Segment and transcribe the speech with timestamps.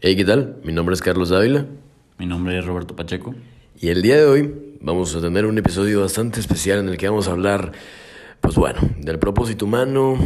[0.00, 0.56] Hey, ¿qué tal?
[0.62, 1.66] Mi nombre es Carlos Ávila
[2.18, 3.34] Mi nombre es Roberto Pacheco.
[3.80, 7.08] y el día de hoy vamos a tener un episodio bastante especial en el que
[7.08, 7.72] vamos a hablar,
[8.40, 10.16] pues bueno, del propósito humano,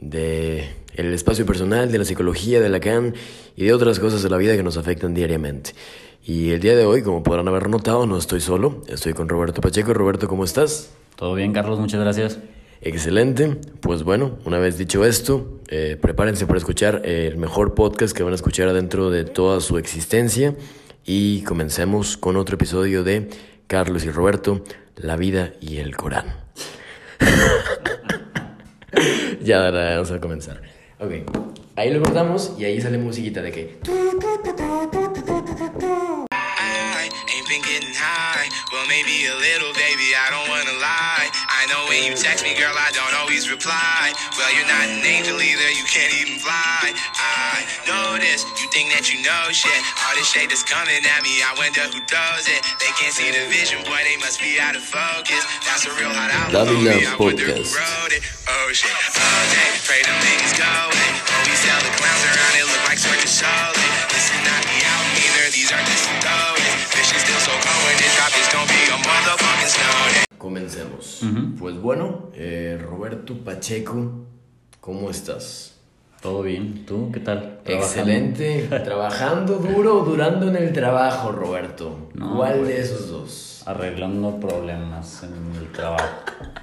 [0.00, 3.14] de el espacio personal, de la psicología de Lacan
[3.54, 5.72] y de otras cosas de la vida que nos afectan diariamente.
[6.24, 9.60] Y el día de hoy, como podrán haber notado, no estoy solo, estoy con Roberto
[9.60, 9.94] Pacheco.
[9.94, 10.90] Roberto, ¿cómo estás?
[11.16, 11.78] ¿Todo bien, Carlos?
[11.78, 12.38] Muchas gracias.
[12.80, 13.56] Excelente.
[13.80, 18.32] Pues bueno, una vez dicho esto, eh, prepárense para escuchar el mejor podcast que van
[18.32, 20.54] a escuchar dentro de toda su existencia.
[21.04, 23.28] Y comencemos con otro episodio de
[23.66, 24.62] Carlos y Roberto,
[24.96, 26.26] La vida y el Corán.
[29.42, 30.60] ya, ahora vamos a comenzar.
[31.00, 31.12] Ok,
[31.76, 33.78] ahí lo cortamos y ahí sale musiquita de que...
[37.48, 38.44] Been getting high.
[38.68, 41.32] Well, maybe a little, baby, I don't wanna lie.
[41.32, 44.12] I know when you text me, girl, I don't always reply.
[44.36, 46.92] Well, you're not an angel either, you can't even fly.
[46.92, 49.80] I know this, you think that you know shit.
[50.04, 52.60] All this shade that's coming at me, I wonder who does it.
[52.84, 55.40] They can't see the vision, boy, they must be out of focus.
[55.64, 57.72] That's a real hot album, I wonder who Podcast.
[57.72, 58.28] wrote it.
[58.44, 61.12] Oh shit, oh dang, pray them niggas go in.
[61.16, 63.76] Oh, we sell the clowns around, it look like circus shows.
[64.12, 66.07] This is not the album either, these are just
[70.36, 71.22] Comencemos.
[71.58, 74.26] Pues bueno, eh, Roberto Pacheco,
[74.80, 75.74] ¿cómo estás?
[76.20, 76.84] ¿Todo bien?
[76.84, 77.60] ¿Tú qué tal?
[77.64, 77.72] ¿Trabajando?
[77.74, 78.68] Excelente.
[78.84, 82.10] Trabajando duro o durando en el trabajo, Roberto.
[82.14, 83.62] No, ¿Cuál de esos dos?
[83.66, 86.04] Arreglando problemas en el trabajo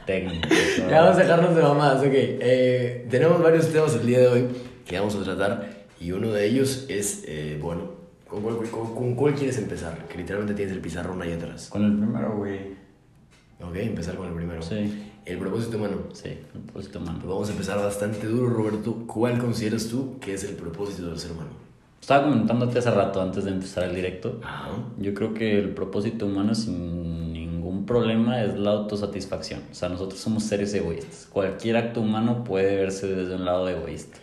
[0.06, 0.48] técnico.
[0.90, 2.14] Ya vamos a dejarnos de mamadas, ok.
[2.14, 4.48] Eh, tenemos varios temas el día de hoy
[4.86, 7.95] que vamos a tratar y uno de ellos es, eh, bueno,
[8.28, 10.08] ¿con cuál, con- con cuál quieres empezar?
[10.08, 11.70] Que literalmente tienes el pizarrón ahí atrás.
[11.70, 12.59] Con el primero, güey.
[13.62, 14.62] Ok, empezar con el primero.
[14.62, 15.12] Sí.
[15.26, 15.98] El propósito humano.
[16.14, 17.20] Sí, el propósito Pues humano.
[17.28, 19.04] vamos a empezar bastante duro, Roberto.
[19.08, 21.50] ¿Cuál consideras tú que es el propósito del ser humano?
[22.00, 24.39] Estaba comentándote hace rato antes de empezar el directo.
[24.44, 24.70] Ajá.
[25.00, 29.62] Yo creo que el propósito humano sin ningún problema es la autosatisfacción.
[29.72, 31.28] O sea, nosotros somos seres egoístas.
[31.32, 34.17] Cualquier acto humano puede verse desde un lado egoísta.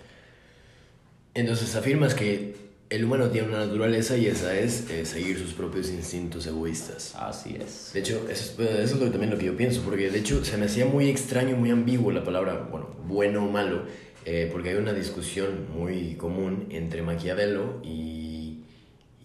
[1.34, 2.54] Entonces afirmas que
[2.92, 7.14] el humano tiene una naturaleza y esa es eh, seguir sus propios instintos egoístas.
[7.16, 7.90] Así es.
[7.94, 10.18] De hecho, eso es, eso es lo que también lo que yo pienso, porque de
[10.18, 13.84] hecho se me hacía muy extraño, muy ambiguo la palabra, bueno, bueno o malo,
[14.26, 18.58] eh, porque hay una discusión muy común entre Maquiavelo y,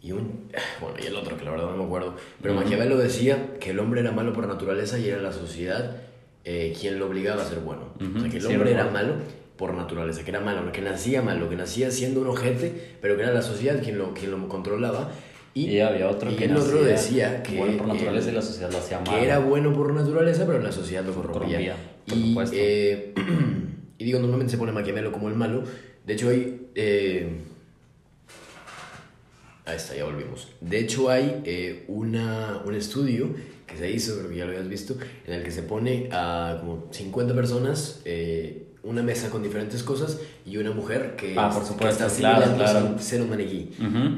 [0.02, 0.50] y un,
[0.82, 3.80] bueno, y el otro, que la verdad no me acuerdo, pero Maquiavelo decía que el
[3.80, 5.98] hombre era malo por naturaleza y era la sociedad
[6.46, 7.94] eh, quien lo obligaba a ser bueno.
[8.00, 9.08] O sea, que el sí, hombre era recuerdo.
[9.10, 9.24] malo
[9.58, 13.24] por naturaleza, que era malo, que nacía malo, que nacía siendo un ojete, pero que
[13.24, 15.12] era la sociedad quien lo, quien lo controlaba.
[15.54, 16.88] Y, Y había otro y que el otro nacía
[17.32, 19.24] decía que, bueno por naturaleza y la sociedad lo hacía que malo.
[19.24, 21.76] era bueno por naturaleza, pero la sociedad lo corrompía.
[22.06, 22.56] Y, supuesto.
[22.60, 23.14] eh,
[23.98, 25.64] y digo, normalmente se pone Maquiavelo como el malo.
[26.06, 26.68] De hecho, hay.
[26.76, 27.28] eh,
[29.66, 30.50] ahí está, ya volvimos.
[30.62, 33.30] De hecho, hay eh, una, un estudio
[33.66, 34.96] que se hizo, creo que ya lo habías visto,
[35.26, 38.02] en el que se pone a como 50 personas.
[38.06, 42.18] eh, una mesa con diferentes cosas y una mujer que, Ah, por que supuesto, está
[42.20, 42.96] claro, claro.
[43.00, 43.70] ser- un maniquí.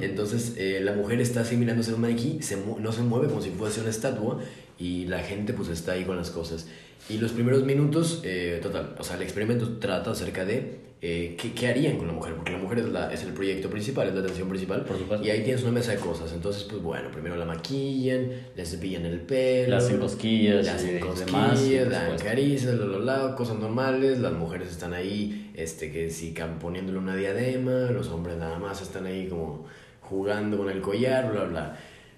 [0.02, 3.50] Entonces eh, la mujer está asimilando ser un maniquí, se no se mueve como si
[3.50, 4.40] fuese una estatua
[4.78, 6.68] y la gente pues está ahí con las cosas.
[7.10, 11.54] Y los primeros minutos, eh, total, o sea, el experimento trata acerca de eh, ¿qué,
[11.54, 14.14] qué harían con la mujer, porque la mujer es, la, es el proyecto principal, es
[14.16, 14.84] la atención principal.
[14.84, 15.26] Por supuesto.
[15.26, 16.34] Y ahí tienes una mesa de cosas.
[16.34, 19.70] Entonces, pues bueno, primero la maquillan, le cepillan el pelo.
[19.70, 24.20] Le hacen cosquillas Le hacen cosquillas, le dan caricias, la, la, la, cosas normales.
[24.20, 28.82] Las mujeres están ahí, este, que si cam- poniéndole una diadema, los hombres nada más
[28.82, 29.66] están ahí como
[30.02, 31.78] jugando con el collar, bla, bla.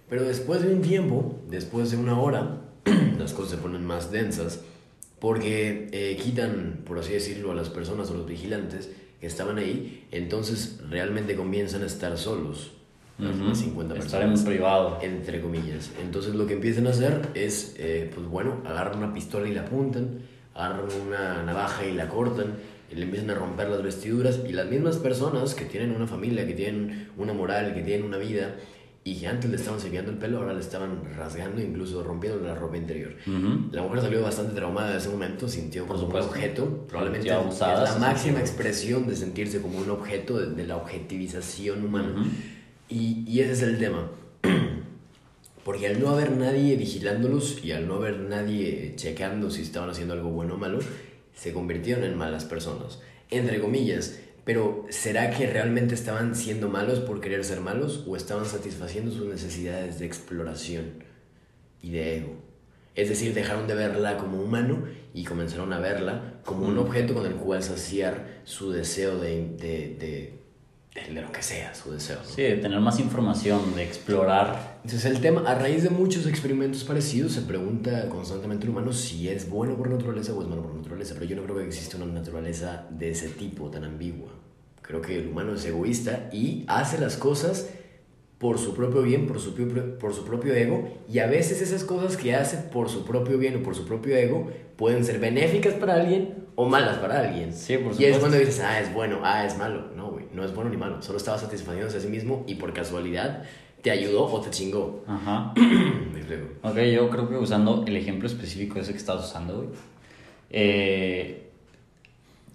[0.09, 2.62] Pero después de un tiempo, después de una hora,
[3.20, 4.62] las cosas se ponen más densas
[5.22, 8.90] porque eh, quitan, por así decirlo, a las personas o los vigilantes
[9.20, 12.72] que estaban ahí, entonces realmente comienzan a estar solos.
[13.20, 14.98] Demás 50 Estar en personas privado.
[15.04, 15.92] entre comillas.
[16.02, 19.62] Entonces lo que empiezan a hacer es, eh, pues bueno, agarran una pistola y la
[19.62, 20.22] apuntan,
[20.56, 22.56] agarran una navaja y la cortan,
[22.92, 26.48] y le empiezan a romper las vestiduras y las mismas personas que tienen una familia,
[26.48, 28.56] que tienen una moral, que tienen una vida
[29.03, 32.53] y que antes le estaban cepillando el pelo, ahora le estaban rasgando, incluso rompiendo la
[32.53, 33.16] ropa interior.
[33.72, 37.59] La mujer salió bastante traumada de ese momento, sintió Por como un objeto, probablemente es
[37.59, 42.26] la máxima expresión de sentirse como un objeto, de, de la objetivización humana.
[42.90, 44.12] Y, y ese es el tema.
[45.66, 50.14] Porque al no haber nadie vigilándolos y al no haber nadie checando si estaban haciendo
[50.14, 50.78] algo bueno o malo,
[51.34, 53.00] se convirtieron en malas personas.
[53.32, 54.20] Entre comillas.
[54.43, 59.28] Pero ¿será que realmente estaban siendo malos por querer ser malos o estaban satisfaciendo sus
[59.28, 61.03] necesidades de exploración
[61.82, 62.52] y de ego?
[62.96, 64.84] Es decir, dejaron de verla como humano
[65.14, 69.96] y comenzaron a verla como un objeto con el cual saciar su deseo de, de,
[69.97, 70.40] de,
[71.14, 72.17] de, lo que sea, su deseo.
[72.17, 72.29] ¿no?
[72.29, 74.71] Sí, de tener más información, de explorar.
[74.84, 79.30] Entonces el tema, a raíz de muchos experimentos parecidos, se pregunta constantemente el humano si
[79.30, 81.98] es bueno por naturaleza o es malo por naturaleza, pero yo no creo que exista
[81.98, 84.30] una naturaleza de ese tipo, tan ambigua.
[84.82, 87.70] Creo que el humano es egoísta y hace las cosas
[88.40, 91.84] por su propio bien, por su propio, por su propio ego, y a veces esas
[91.84, 95.76] cosas que hace por su propio bien o por su propio ego pueden ser benéficas
[95.76, 97.54] para alguien o malas para alguien.
[97.54, 98.20] Sí, por Y es supuesto.
[98.22, 99.92] cuando dices, ah, es bueno, ah, es malo.
[99.96, 102.74] No, güey, no es bueno ni malo, solo estaba satisfaciéndose a sí mismo y por
[102.74, 103.44] casualidad
[103.82, 105.04] te ayudó o te chingó.
[105.08, 105.54] Ajá.
[105.56, 106.22] Me.
[106.64, 109.70] Ok, yo creo que usando el ejemplo específico ese que estabas usando, güey.
[110.50, 111.50] Eh,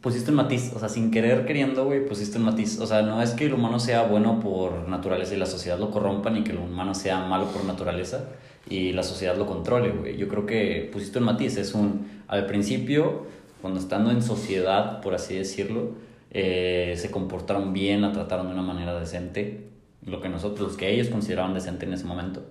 [0.01, 2.79] pusiste un matiz, o sea, sin querer queriendo, güey, pusiste un matiz.
[2.81, 5.91] O sea, no es que el humano sea bueno por naturaleza y la sociedad lo
[5.91, 8.29] corrompa, ni que el humano sea malo por naturaleza
[8.69, 10.17] y la sociedad lo controle, güey.
[10.17, 13.27] Yo creo que pusiste un matiz, es un, al principio,
[13.61, 15.91] cuando estando en sociedad, por así decirlo,
[16.31, 19.69] eh, se comportaron bien, la trataron de una manera decente,
[20.07, 22.43] lo que nosotros, que ellos consideraban decente en ese momento.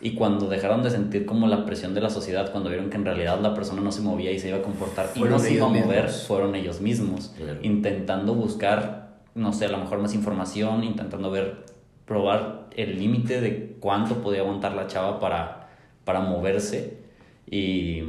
[0.00, 3.04] Y cuando dejaron de sentir como la presión de la sociedad, cuando vieron que en
[3.04, 5.66] realidad la persona no se movía y se iba a comportar y no se iba
[5.66, 6.26] a mover, mismos.
[6.26, 7.60] fueron ellos mismos, Claro.
[7.62, 11.64] intentando buscar, no sé, a lo mejor más información, intentando ver,
[12.04, 15.68] probar el límite de cuánto podía aguantar la chava para,
[16.04, 16.98] para moverse.
[17.48, 18.02] Y.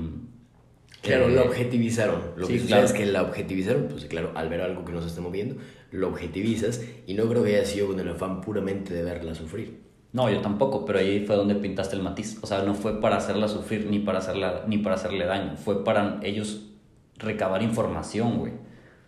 [1.02, 2.22] Claro, eh, lo objetivizaron.
[2.38, 2.86] Lo sí, que sucede claro.
[2.86, 5.58] es que la objetivizaron, pues claro, al ver algo que no se está moviendo,
[5.98, 9.82] lo objetivizas y no creo que haya sido con el afán puramente de verla sufrir.
[10.12, 12.38] No, yo tampoco, pero ahí fue donde pintaste el matiz.
[12.42, 15.56] O sea, no fue para hacerla sufrir ni para, hacerla, ni para hacerle daño.
[15.58, 16.68] Fue para ellos
[17.18, 18.54] recabar información, güey.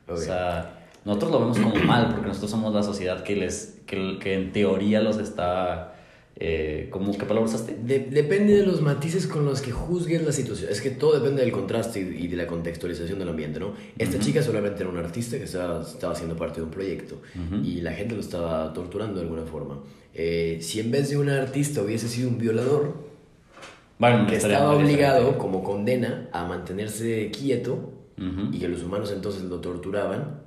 [0.07, 0.17] O Ok.
[0.19, 4.33] sea, nosotros lo vemos como mal porque nosotros somos la sociedad que, les, que, que
[4.35, 5.94] en teoría los está...
[6.37, 7.77] Eh, ¿cómo, ¿Qué palabra usaste?
[7.81, 10.69] De- depende de los matices con los que juzgues la situación.
[10.69, 13.73] Es que todo depende del contraste y, y de la contextualización del ambiente, ¿no?
[13.97, 17.21] Esta chica solamente era una artista que estaba, estaba haciendo parte de un proyecto
[17.63, 19.79] y la gente lo estaba torturando de alguna forma.
[20.13, 22.95] Eh, si en vez de una artista hubiese sido un violador,
[23.97, 28.53] Bueno, que estaba obligado como condena a mantenerse quieto Ujú.
[28.53, 30.41] y que los humanos entonces lo torturaban,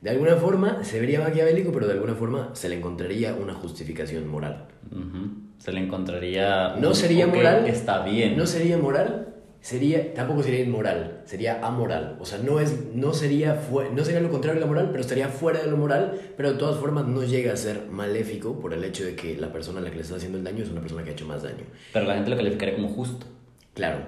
[0.00, 4.28] de alguna forma se vería maquiavélico, pero de alguna forma se le encontraría una justificación
[4.28, 4.66] moral.
[4.90, 5.28] Ujú.
[5.58, 6.76] Se le encontraría...
[6.76, 7.66] No un, sería moral.
[7.66, 8.36] Está bien.
[8.36, 9.30] No sería moral,
[9.60, 12.16] sería tampoco sería inmoral, sería amoral.
[12.18, 13.60] O sea, no es no sería
[13.94, 16.58] no sería lo contrario de la moral, pero estaría fuera de lo moral, pero de
[16.58, 19.82] todas formas no llega a ser maléfico por el hecho de que la persona a
[19.82, 21.64] la que le está haciendo el daño es una persona que ha hecho más daño.
[21.92, 23.26] Pero la gente lo calificaría como justo.
[23.74, 23.98] Claro.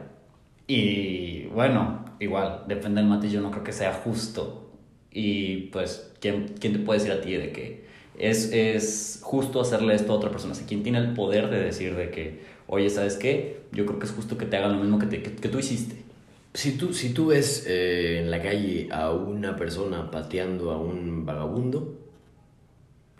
[0.67, 4.72] Y bueno, igual, depende del matiz, yo no creo que sea justo.
[5.13, 7.85] Y pues, ¿quién, quién te puede decir a ti de que
[8.19, 10.53] es, es justo hacerle esto a otra persona?
[10.53, 13.61] O sea, ¿quién tiene el poder de decir de que, oye, ¿sabes qué?
[13.73, 15.59] Yo creo que es justo que te hagan lo mismo que, te- que, que tú
[15.59, 15.97] hiciste.
[16.55, 21.25] Si tú, si tú ves eh, en la calle a una persona pateando a un
[21.25, 21.99] vagabundo,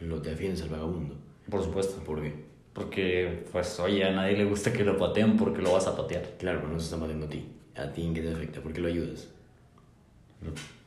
[0.01, 1.15] lo te defiendes al vagabundo.
[1.51, 2.03] Por supuesto.
[2.05, 2.35] ¿Por qué?
[2.73, 6.23] Porque, pues, oye, a nadie le gusta que lo pateen porque lo vas a patear.
[6.39, 7.45] Claro, pero no se está pateando a ti.
[7.77, 8.61] ¿A ti en qué te afecta?
[8.61, 9.29] ¿Por qué lo ayudas?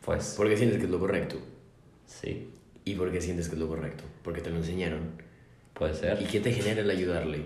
[0.05, 1.37] Pues, Porque sientes que es lo correcto.
[2.05, 2.49] sí,
[2.87, 4.03] ¿Y por qué sientes que es lo correcto?
[4.23, 5.01] Porque te lo enseñaron.
[5.73, 6.21] puede ser.
[6.21, 7.45] ¿Y qué te genera el ayudarle?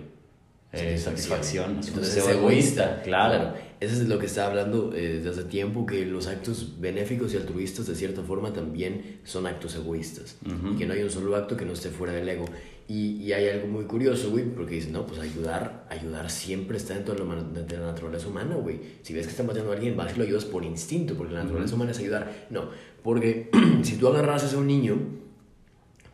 [0.72, 3.54] Eh, satisfacción, Entonces es egoísta, egoísta, claro.
[3.80, 7.38] Eso es lo que está hablando eh, desde hace tiempo, que los actos benéficos y
[7.38, 10.36] altruistas de cierta forma también son actos egoístas.
[10.46, 10.74] Ujú.
[10.74, 12.44] Y que no hay un solo acto que no esté fuera del ego.
[12.92, 16.94] Y, y hay algo muy curioso, güey, porque dicen, no, pues ayudar, ayudar siempre está
[16.94, 18.80] dentro de man- de la naturaleza humana, güey.
[19.02, 21.44] Si ves que están matando a alguien, vas y lo ayudas por instinto, porque la
[21.44, 22.46] naturaleza humana es ayudar.
[22.50, 22.70] No,
[23.04, 23.48] porque
[23.84, 24.96] si tú agarras a un niño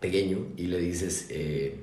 [0.00, 1.80] pequeño y le dices, eh,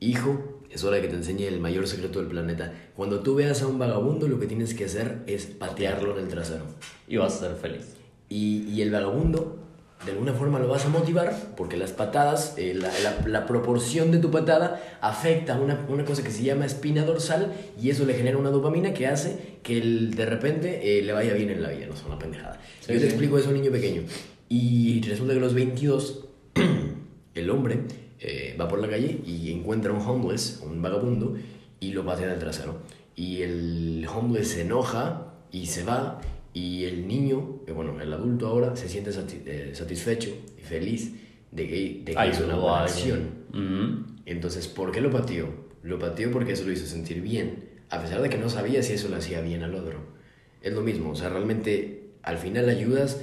[0.00, 2.72] hijo, es hora de que te enseñe el mayor secreto del planeta.
[2.96, 6.28] Cuando tú veas a un vagabundo, lo que tienes que hacer es patearlo en el
[6.28, 6.64] trasero.
[7.06, 7.94] Y vas a ser feliz.
[8.28, 9.59] Y, y el vagabundo,
[10.06, 14.10] de alguna forma lo vas a motivar, porque las patadas, eh, la, la- la proporción
[14.10, 18.06] de tu patada afecta a una, una cosa que se llama espina dorsal y eso
[18.06, 21.62] le genera una dopamina que hace que el- de repente eh, le vaya bien en
[21.62, 22.58] la vida, no es una pendejada.
[22.80, 23.06] Sí, Yo te sí.
[23.08, 24.02] explico eso a un niño pequeño.
[24.48, 26.24] Y resulta que a los 22,
[27.34, 27.80] el hombre
[28.20, 31.36] eh, va por la calle y encuentra un homeless, un vagabundo,
[31.78, 32.78] y lo patea en el trasero.
[33.16, 36.20] Y el homeless se enoja y se va,
[36.52, 41.12] y el niño, que bueno, el adulto ahora, se siente sati- eh, satisfecho y feliz
[41.52, 43.18] de que, de que hizo una buena a acción.
[43.52, 43.72] alguien.
[44.04, 44.04] Ujú.
[44.26, 45.48] Entonces, ¿por qué lo pateó?
[45.82, 48.92] Lo pateó porque eso lo hizo sentir bien, a pesar de que no sabía si
[48.92, 49.98] eso le hacía bien al otro.
[50.62, 53.20] Es lo mismo, o sea, realmente al final ayudas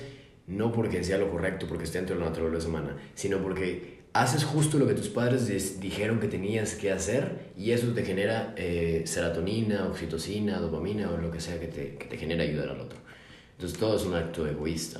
[0.47, 4.43] no porque sea lo correcto, porque esté dentro de la naturaleza humana, sino porque haces
[4.45, 9.03] justo lo que tus padres dijeron que tenías que hacer y eso te genera eh,
[9.05, 12.97] serotonina, oxitocina, dopamina o lo que sea que te, que te genera ayudar al otro.
[13.57, 14.99] Entonces todo es un acto egoísta.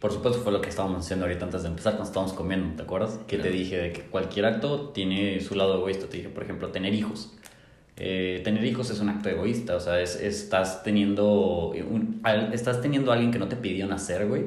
[0.00, 2.82] Por supuesto fue lo que estábamos haciendo ahorita antes de empezar, cuando estábamos comiendo, ¿te
[2.82, 3.20] acuerdas?
[3.26, 6.06] Que te dije de que cualquier acto tiene su lado egoísta.
[6.06, 7.32] Te dije, por ejemplo, tener hijos.
[7.96, 12.80] Eh, tener hijos es un acto egoísta, o sea, es, estás teniendo un- al- estás
[12.80, 14.44] teniendo a alguien que no te pidió nacer, güey,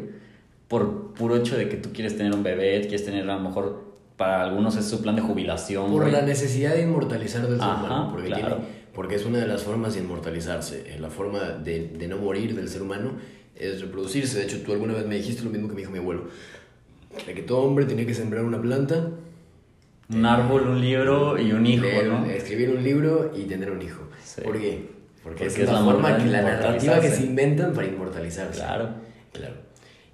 [0.68, 3.84] por puro hecho de que tú quieres tener un bebé, quieres tener a lo mejor,
[4.18, 6.12] para algunos es su plan de jubilación, Por güey.
[6.12, 8.58] la necesidad de inmortalizar del ser humano, porque, claro.
[8.58, 10.96] tiene- porque es una de las formas de inmortalizarse.
[10.96, 13.12] Eh, La forma de, de no morir del ser humano
[13.56, 14.40] es reproducirse.
[14.40, 16.24] De hecho, tú alguna vez me dijiste lo mismo que me dijo mi abuelo,
[17.26, 19.10] de que todo hombre tenía que sembrar una planta,
[20.10, 22.26] Un árbol, un libro y un hijo, leer, ¿no?
[22.26, 24.02] escribir un libro y tener un hijo.
[24.24, 24.42] Sí.
[24.42, 24.90] ¿Por qué?
[25.24, 28.60] Porque, Porque es, es la forma que la narrativa que se inventan para inmortalizarse.
[28.60, 28.90] Claro.
[29.34, 29.56] Claro.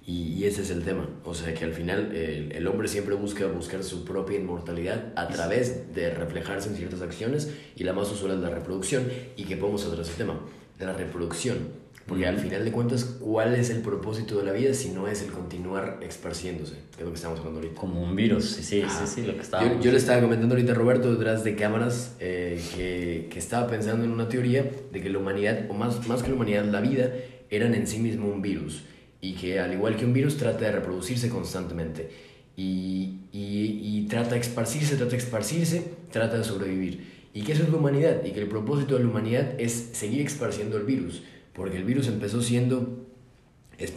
[0.04, 1.08] Y, y ese es el tema.
[1.24, 5.28] O sea que al final el, el hombre siempre busca buscar su propia inmortalidad a
[5.28, 9.04] través de reflejarse en ciertas acciones y la más usual es la reproducción.
[9.36, 10.40] ¿Y que podemos tratar ese tema?
[10.80, 11.80] La reproducción.
[12.04, 15.22] Porque al final de cuentas, ¿cuál es el propósito de la vida si no es
[15.22, 16.74] el continuar esparciéndose?
[16.96, 17.80] Que es lo que estamos hablando ahorita.
[17.80, 19.84] Como un virus, sí, sí, sí, sí, lo que Yo, estábamos.
[19.84, 24.04] yo le estaba comentando ahorita a Roberto detrás de cámaras eh, que, que estaba pensando
[24.04, 27.08] en una teoría de que la humanidad, o más, más que la humanidad, la vida,
[27.50, 28.82] eran en sí mismo un virus.
[29.22, 32.10] Y que al igual que un virus trata de reproducirse constantemente.
[32.54, 37.30] Y, y, trata de esparcirse, trata de esparcirse, trata de sobrevivir.
[37.32, 38.22] Y que eso es la humanidad.
[38.26, 41.22] Y que el propósito de la humanidad es seguir esparciendo el virus.
[41.54, 43.06] Porque el virus empezó siendo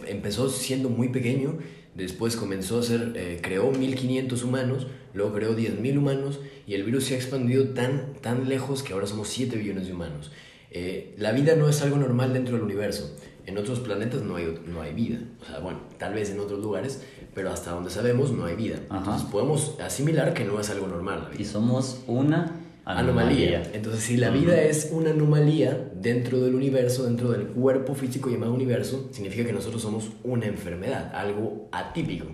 [0.06, 1.58] empezó siendo muy pequeño,
[1.94, 7.04] después comenzó a ser, eh, creó 1500 humanos, luego creó 10.000 humanos y el virus
[7.04, 10.32] se ha expandido tan, tan lejos que ahora somos 7 billones de humanos.
[10.70, 13.16] Eh, la vida no es algo normal dentro del universo.
[13.46, 15.18] En otros planetas no hay, no hay vida.
[15.40, 17.02] O sea, bueno, tal vez en otros lugares,
[17.34, 18.80] pero hasta donde sabemos no hay vida.
[18.88, 18.98] Ajá.
[18.98, 23.58] Entonces podemos asimilar que no es algo normal la vida Y somos una anomalía.
[23.58, 23.70] anomalía.
[23.72, 28.52] Entonces, si la vida es una anomalía dentro del universo, dentro del cuerpo físico llamado
[28.52, 32.26] universo, significa que nosotros somos una enfermedad, algo atípico.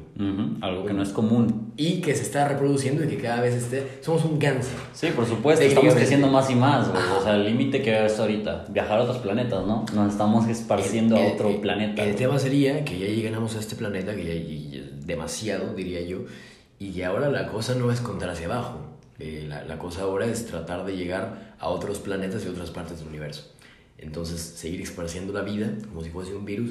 [0.61, 1.62] Algo que no es común.
[1.77, 3.99] Y que se está reproduciendo y que cada vez esté...
[4.03, 4.75] Somos un cáncer.
[4.93, 7.03] Sí, por supuesto, estamos creciendo más y más, güey.
[7.19, 9.87] O sea, el límite que es ahorita, viajar a otros planetas, ¿no?
[9.95, 12.03] Nos estamos esparciendo El- a otro el- planeta.
[12.05, 16.03] El tema sería que ya llegamos a este planeta, que ya y- y- demasiado, diría
[16.03, 16.25] yo,
[16.79, 18.79] y que ahora la cosa no es contar hacia abajo.
[19.19, 22.99] Eh, la, la cosa ahora es tratar de llegar a otros planetas y otras partes
[22.99, 23.51] del universo.
[23.99, 26.71] Entonces, seguir esparciendo la vida como si fuese un virus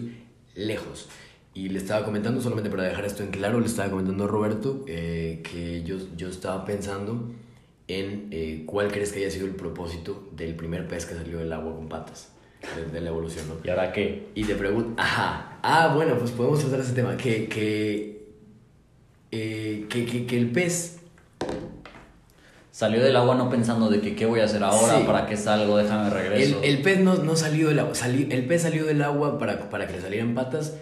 [0.53, 1.07] lejos.
[1.53, 4.85] Y le estaba comentando, solamente para dejar esto en claro, le estaba comentando a Roberto
[4.87, 7.29] eh, que yo, yo estaba pensando
[7.89, 11.51] en eh, cuál crees que haya sido el propósito del primer pez que salió del
[11.51, 12.29] agua con patas,
[12.77, 13.55] de, de la evolución, ¿no?
[13.65, 14.29] ¿Y ahora qué?
[14.33, 18.29] Y te pregunto, ajá, ah, bueno, pues podemos tratar ese tema, que, que,
[19.31, 20.97] eh, que, que, que el pez,
[22.71, 25.03] Salió del agua no pensando de que qué voy a hacer ahora, Sí.
[25.05, 26.61] para qué salgo, déjame regreso.
[26.63, 29.85] el pez no, no salió del agua, sali- el pez salió del agua para, para
[29.87, 30.77] que le salieran patas,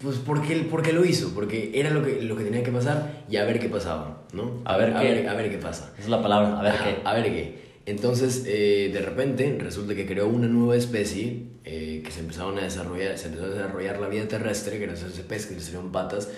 [0.00, 3.36] pues porque, porque lo hizo, porque era lo que, lo que tenía que pasar y
[3.36, 4.60] a ver qué pasaba, ¿no?
[4.64, 5.12] A ver a qué.
[5.12, 5.92] ver, a ver qué pasa.
[5.94, 6.96] Esa es la palabra, a ver Ajá, qué.
[7.04, 7.68] A ver qué.
[7.86, 12.62] Entonces, eh, de repente, resulta que creó una nueva especie eh, que se empezaron a
[12.62, 16.30] desarrollar, se empezó a desarrollar la vida terrestre gracias a pez que le salieron patas.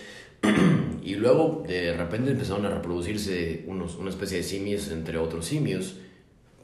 [1.02, 5.96] y luego, de repente, empezaron a reproducirse unos, una especie de simios entre otros simios.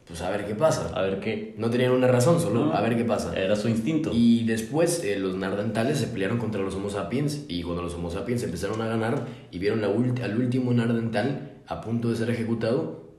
[0.06, 0.92] Pues a ver qué pasa.
[0.94, 1.54] A ver qué.
[1.58, 2.72] No tenían una razón, solo No.
[2.72, 3.34] a ver qué pasa.
[3.34, 4.10] Era su instinto.
[4.14, 8.10] Y después eh, los nardentales se pelearon contra los Homo sapiens y cuando los Homo
[8.10, 13.10] sapiens empezaron a ganar y vieron la al último nardental a punto de ser ejecutado,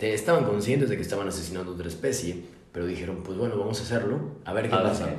[0.00, 2.42] estaban conscientes de que estaban asesinando otra especie,
[2.72, 5.06] pero dijeron, pues bueno, vamos a hacerlo, a ver qué A ver pasa.
[5.06, 5.14] qué.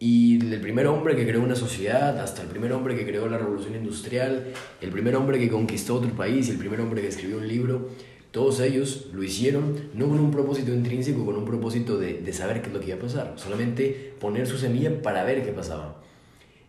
[0.00, 3.38] Y el primer hombre que creó una sociedad, hasta el primer hombre que creó la
[3.38, 4.46] revolución industrial,
[4.80, 7.88] el primer hombre que conquistó otro país el primer hombre que escribió un libro,
[8.32, 12.62] todos ellos lo hicieron no con un propósito intrínseco, con un propósito de, de saber
[12.62, 16.02] qué es lo que iba a pasar, solamente poner su semilla para ver qué pasaba.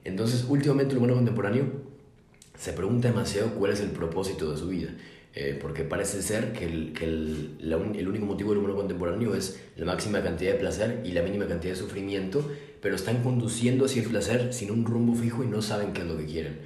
[0.04, 1.66] Entonces, últimamente el humano contemporáneo
[2.58, 4.90] se pregunta demasiado cuál es el propósito de su vida.
[5.36, 9.60] Eh, porque parece ser que, el, que el, el único motivo del humano contemporáneo es
[9.78, 12.48] la máxima cantidad de placer y la mínima cantidad de sufrimiento,
[12.82, 16.08] pero están conduciendo hacia el placer sin un rumbo fijo y no saben qué es
[16.08, 16.60] lo que quieren.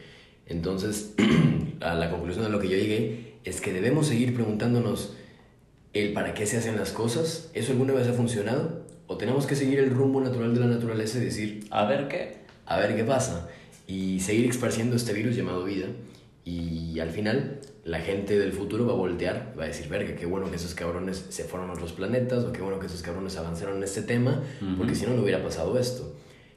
[0.47, 1.13] Entonces,
[1.79, 5.13] a la conclusión de lo que yo llegué es que debemos seguir preguntándonos
[5.94, 8.86] el para qué se hacen las cosas, ¿eso alguna vez ha funcionado?
[9.08, 12.38] ¿O tenemos que seguir el rumbo natural de la naturaleza y decir, A ver qué.
[12.65, 13.48] a ver qué pasa
[13.88, 15.88] y seguir esparciendo este virus llamado vida.
[16.44, 20.25] Y al final la gente del futuro va a voltear va a decir verga qué
[20.25, 23.38] bueno que esos cabrones se fueron a otros planetas o qué bueno que esos cabrones
[23.38, 24.44] avanzaron en este tema
[24.77, 26.15] porque si no no hubiera pasado esto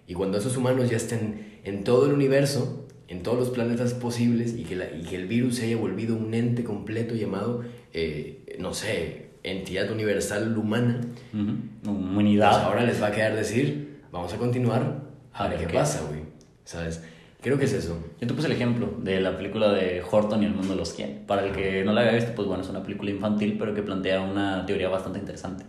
[0.09, 2.80] y cuando esos humanos ya estén en todo el universo
[3.11, 6.17] en todos los planetas posibles y que, la- y que el virus se haya volvido
[6.17, 7.63] un ente completo llamado
[7.93, 11.01] eh, no sé entidad universal humana
[11.35, 11.53] Ujú.
[11.83, 12.63] pues Humanidad.
[12.65, 15.03] ahora les va a quedar decir, vamos a continuar
[15.33, 15.75] a A ver qué.
[15.75, 16.21] pasa, güey.
[16.65, 17.03] ¿Sabes?
[17.43, 17.99] Creo que es eso.
[18.21, 20.93] Yo te puse el ejemplo de la película de Horton y el mundo de los
[20.95, 21.21] 100.
[21.27, 23.83] Para el que no la haya visto, pues bueno, es una película infantil, pero que
[23.83, 25.65] plantea una teoría bastante interesante.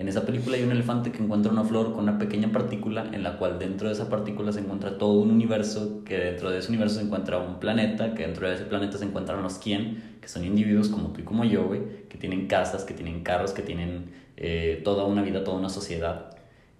[0.00, 3.22] En esa película hay un elefante que encuentra una flor con una pequeña partícula en
[3.22, 6.70] la cual dentro de esa partícula se encuentra todo un universo, que dentro de ese
[6.70, 10.26] universo se encuentra un planeta, que dentro de ese planeta se encuentran los Kien, que
[10.26, 13.60] son individuos como tú y como yo, güey, que tienen casas, que tienen carros, que
[13.60, 16.30] tienen eh, toda una vida, toda una sociedad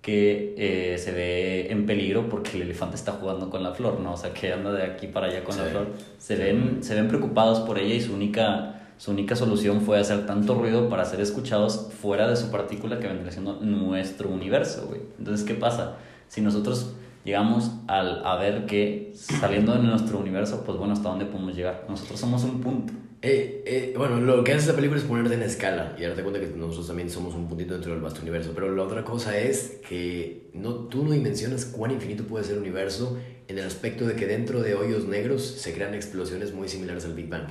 [0.00, 4.14] que eh, se ve en peligro porque el elefante está jugando con la flor, ¿no?
[4.14, 5.88] O sea, que anda de aquí para allá con la flor.
[6.16, 10.26] Se ven, se ven preocupados por ella y su única, su única solución fue hacer
[10.26, 15.00] tanto ruido para ser escuchados fuera de su partícula que vendría siendo nuestro universo, güey.
[15.18, 15.96] Entonces, ¿qué pasa?
[16.28, 16.92] Si nosotros
[17.24, 21.86] llegamos al, a ver que saliendo de nuestro universo, pues bueno, ¿hasta dónde podemos llegar?
[21.88, 22.92] Nosotros somos un punto.
[23.22, 26.38] Eh, eh, bueno, lo que hace esta película es ponerte en escala y darte cuenta
[26.38, 28.52] que nosotros también somos un puntito dentro del vasto universo.
[28.54, 32.60] Pero la otra cosa es que no, tú no dimensionas cuán infinito puede ser el
[32.60, 33.16] universo
[33.48, 37.14] en el aspecto de que dentro de hoyos negros se crean explosiones muy similares al
[37.14, 37.48] Big Bang.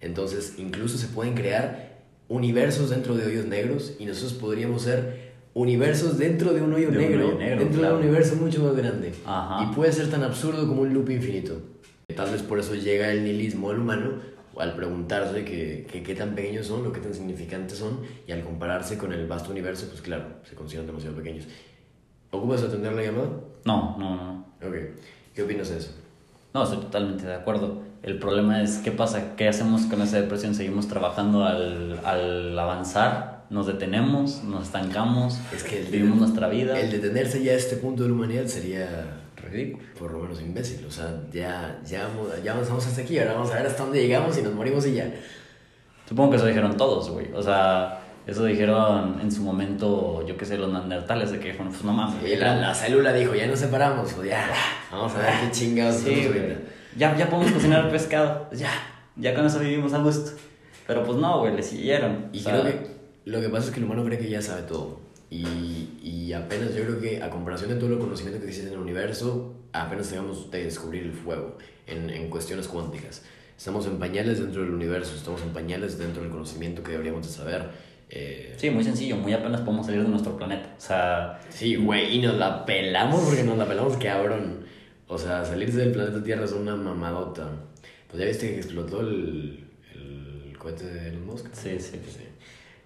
[0.00, 6.18] Entonces, incluso se pueden crear universos dentro de hoyos negros y nosotros podríamos ser universos
[6.18, 7.96] dentro de un hoyo, De un negro, hoyo negro, dentro claro.
[7.96, 9.12] de un universo mucho más grande.
[9.24, 9.64] Ajá.
[9.64, 11.60] Y puede ser tan absurdo como un loop infinito.
[12.14, 16.34] Tal vez por eso llega el nihilismo al humano al preguntarse que, que qué tan
[16.34, 20.02] pequeños son o qué tan significantes son y al compararse con el vasto universo, pues
[20.02, 21.46] claro, se consideran demasiado pequeños.
[22.30, 23.30] ¿Ocupas atender la llamada?
[23.64, 24.46] No, no, no.
[24.66, 24.74] Ok.
[25.34, 25.92] ¿Qué opinas de eso?
[26.52, 27.82] No, estoy totalmente de acuerdo.
[28.02, 30.54] El problema es qué pasa, qué hacemos con esa depresión.
[30.54, 36.78] Seguimos trabajando al, al avanzar, nos detenemos, nos estancamos, Es que vivimos nuestra vida.
[36.78, 38.86] el detenerse ya a este punto de la humanidad sería
[39.36, 40.84] ridículo, por lo menos imbécil.
[40.86, 42.08] O sea, ya, ya,
[42.44, 44.94] ya avanzamos hasta aquí, ahora vamos a ver hasta dónde llegamos y nos morimos y
[44.94, 45.12] ya.
[46.08, 47.32] Supongo que eso dijeron todos, güey.
[47.34, 51.68] O sea, eso dijeron en su momento, yo qué sé, los neandertales, de que dijeron,
[51.68, 52.22] pues no mames.
[52.30, 54.46] Y la, la célula dijo, ya nos separamos, pues ya,
[54.92, 56.77] vamos a ver qué chingados Sí, güey.
[56.98, 58.48] Ya, ya podemos cocinar pescado.
[58.52, 58.70] Ya,
[59.16, 60.32] ya con eso vivimos a gusto.
[60.86, 62.26] Pero pues no, güey, le siguieron.
[62.32, 62.86] Y O sea, creo que
[63.26, 65.00] lo que pasa es que el humano cree que ya sabe todo.
[65.30, 68.74] Y, y apenas yo creo que a comparación de todo el conocimiento que existe en
[68.74, 73.22] el universo, apenas tengamos de descubrir el fuego en, en cuestiones cuánticas.
[73.56, 77.32] Estamos en pañales dentro del universo, estamos en pañales dentro del conocimiento que deberíamos de
[77.32, 77.68] saber.
[78.08, 80.74] Eh, Sí, muy sencillo, muy apenas podemos salir de nuestro planeta.
[80.78, 84.60] O sea, sí, güey, y nos la pelamos porque nos la pelamos cabrón.
[85.08, 87.48] O sea, salirse del planeta Tierra es una mamadota.
[88.08, 91.46] Pues ya viste que explotó el, el cohete de Elon Musk.
[91.52, 92.20] sí, sí, sí.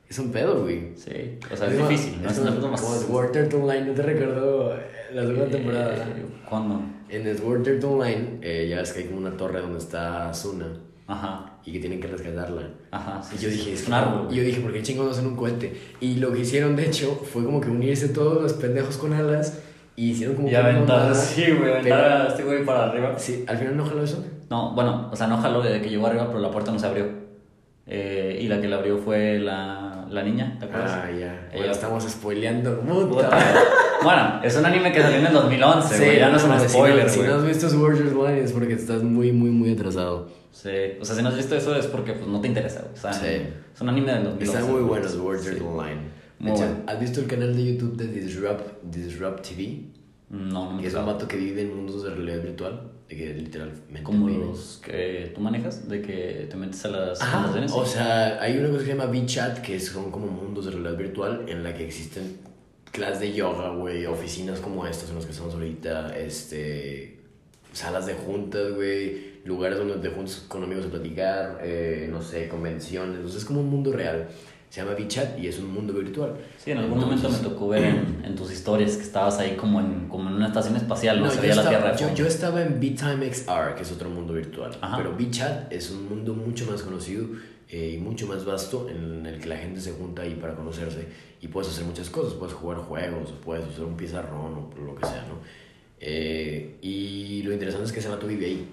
[0.09, 0.93] Es un pedo, güey.
[0.95, 2.81] Sí, o sea, es difícil, no es una cosa más.
[2.83, 4.77] Como Sword Art Online, ¿no te recordó
[5.15, 5.95] la segunda temporada?
[5.97, 6.83] Eh, ¿Cuándo?
[7.09, 10.67] En Sword Art Online, eh, ya ves que hay como una torre donde está Asuna
[11.07, 12.69] Ajá, y que tienen que rescatarla.
[12.91, 13.23] ajá.
[13.23, 14.29] Sí, Y yo sí, dije, es un árbol.
[14.35, 15.73] yo dije, ¿por qué chingados hacen un cohete?
[16.01, 19.61] Y lo que hicieron, de hecho, fue como que unirse todos los pendejos con alas
[19.97, 21.15] y hicieron como Y que una aventar, mamada.
[21.15, 23.15] sí, güey, aventar Pero- a este güey para arriba.
[23.19, 24.25] Sí, al final no jaló eso.
[24.51, 26.87] No, bueno, o sea, no jaló desde que llegó arriba, pero la puerta no se
[26.87, 27.07] abrió.
[27.87, 30.93] Eh, y la que la abrió fue la, la niña, ¿te acuerdas?
[30.93, 31.47] Ah, ya.
[31.51, 32.81] Bueno, Ella- estamos spoileando.
[32.81, 33.31] Puta.
[34.03, 36.63] Bueno, es un anime que salió en el 2011, güey, ya no es un si
[36.65, 40.29] no- spoiler, Si no has visto Sword Online es porque estás muy, muy, muy atrasado.
[40.51, 42.85] Sí, o sea, si no has visto eso es porque pues, no te interesa.
[42.93, 43.27] O sea, Sí.
[43.75, 44.59] es un anime del 2011.
[44.59, 45.65] Está muy bueno Sword Art Sí.
[45.65, 46.01] Online.
[46.43, 46.83] Muy hecho, bueno.
[46.89, 49.85] ¿Has visto el canal de YouTube de Disrupt, Disrupt TV?
[50.29, 52.91] No, no Que es un vato que vive en mundos de realidad virtual.
[53.09, 57.55] De que literalmente Como los que tú manejas, de que te metes a las Ajá,
[57.75, 60.97] o sea, hay una cosa que se llama VChat, que son como mundos de realidad
[60.97, 62.39] virtual en la que existen
[62.91, 67.21] clases de yoga, güey, oficinas como estas en las que estamos ahorita, este,
[67.73, 72.49] salas de juntas, güey, lugares donde te juntas con amigos a platicar, eh, no sé,
[72.49, 74.29] convenciones, o sea, es como un mundo real.
[74.73, 76.35] Se llama VChat y es un mundo virtual.
[76.57, 79.81] Sí, en algún momento me tocó ver en, en tus historias que estabas ahí como
[79.81, 81.95] en, como en una estación espacial, no, No, se veía la Tierra.
[81.95, 84.75] yo, yo estaba en BeTime XR, que es otro mundo virtual.
[84.81, 84.97] Ajá.
[84.97, 87.27] Pero BeChat es un mundo mucho más conocido
[87.69, 91.07] eh, y mucho más vasto en el que la gente se junta ahí para conocerse
[91.43, 92.33] y puedes hacer muchas cosas.
[92.33, 95.35] Puedes jugar juegos, o puedes usar un pizarrón o lo que sea, ¿no?
[96.01, 98.67] Eh, y lo interesante es que ese vato vive ahí.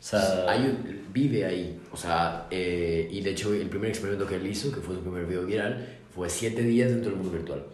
[0.00, 1.78] O sea, Hay un- vive ahí.
[1.92, 5.02] O sea, eh, y de hecho el primer experimento que él hizo, que fue su
[5.02, 7.64] primer video viral, fue siete días dentro del mundo virtual.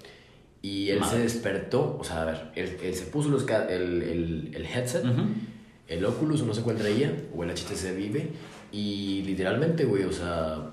[0.63, 1.23] Y él se Madre.
[1.23, 5.23] despertó, o sea, a ver, él, él se puso los, el, el, el headset, Ujú.
[5.87, 8.31] el Oculus, no sé cuál traía, o el HTC Vive,
[8.73, 10.73] y literalmente, güey, o sea,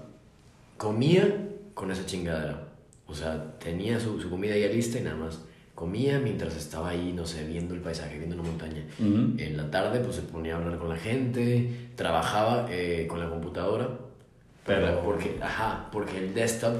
[0.77, 2.69] comía con esa chingadera.
[3.05, 5.41] O sea, tenía su, su comida ya lista y nada más.
[5.75, 8.85] Comía mientras estaba ahí, no sé, viendo el paisaje, viendo una montaña.
[8.99, 9.33] Ujú.
[9.39, 13.29] En la tarde, pues se ponía a hablar con la gente, trabajaba eh, con la
[13.29, 13.89] computadora.
[14.65, 16.75] Pero- Porque, ajá, porque el desktop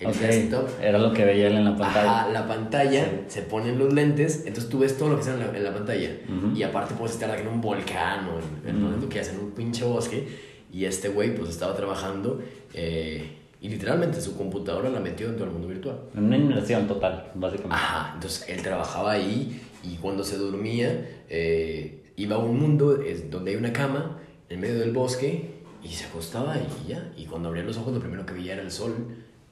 [0.00, 0.68] el desktop.
[0.80, 2.20] Era lo que veía él en la pantalla.
[2.20, 3.10] Ajá, la pantalla, Sí.
[3.26, 5.74] se ponen los lentes, entonces tú ves todo lo que está en la, en la
[5.74, 6.10] pantalla.
[6.54, 9.50] Y aparte puedes estar aquí en un volcán o en, en que hacen en un
[9.50, 10.28] pinche bosque.
[10.72, 12.40] Y este güey pues estaba trabajando
[12.74, 15.98] eh, y literalmente su computadora la metió dentro del mundo virtual.
[16.16, 17.74] Una inmersión total, básicamente.
[17.76, 22.98] Ajá, entonces él trabajaba ahí y cuando se dormía eh, iba a un mundo
[23.30, 24.18] donde hay una cama
[24.48, 27.12] en medio del bosque y se acostaba y ya.
[27.16, 28.92] Y cuando abría los ojos lo primero que veía era el sol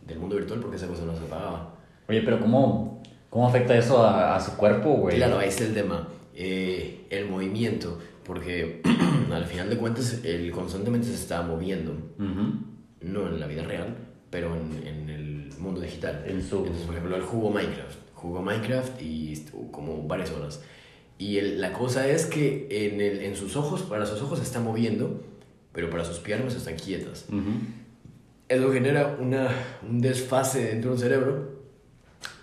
[0.07, 1.75] del mundo virtual porque esa cosa no se apagaba.
[2.09, 5.17] Oye, pero ¿cómo, cómo afecta eso a, a su cuerpo, güey?
[5.17, 6.09] Claro, ahí está el tema.
[6.35, 8.83] eh, el movimiento, porque
[9.33, 12.66] al final de cuentas él constantemente se está moviendo, Ujú.
[13.07, 13.97] No en la vida real,
[14.31, 16.25] pero en, en el mundo digital.
[16.27, 20.61] En su- Entonces, por ejemplo, él jugó Minecraft, jugó Minecraft y como varias horas.
[21.19, 24.45] Y el- la cosa es que en, el- en sus ojos, para sus ojos se
[24.45, 25.23] está moviendo,
[25.73, 27.27] pero para sus piernas están quietas.
[27.29, 27.41] Ujú.
[28.49, 29.49] Eso genera una,
[29.89, 31.57] un desfase dentro del cerebro.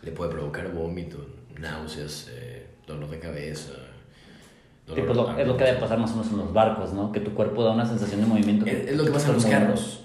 [0.03, 1.25] Le puede provocar vómito,
[1.59, 3.71] náuseas, eh, dolor de cabeza.
[4.85, 6.91] dolor Sí, pues lo- es lo que debe pasar más o menos en los barcos,
[6.93, 7.11] ¿no?
[7.13, 8.65] Que tu cuerpo da una sensación de movimiento.
[8.65, 10.02] Es, es lo que pasa en los carros.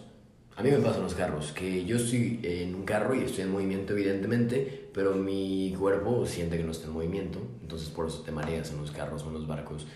[0.59, 3.45] A mí me pasa en los carros, que yo estoy en un carro y estoy
[3.45, 8.23] en movimiento evidentemente, pero mi cuerpo siente que no está en movimiento, entonces por eso
[8.23, 9.87] te mareas en los carros o en los barcos.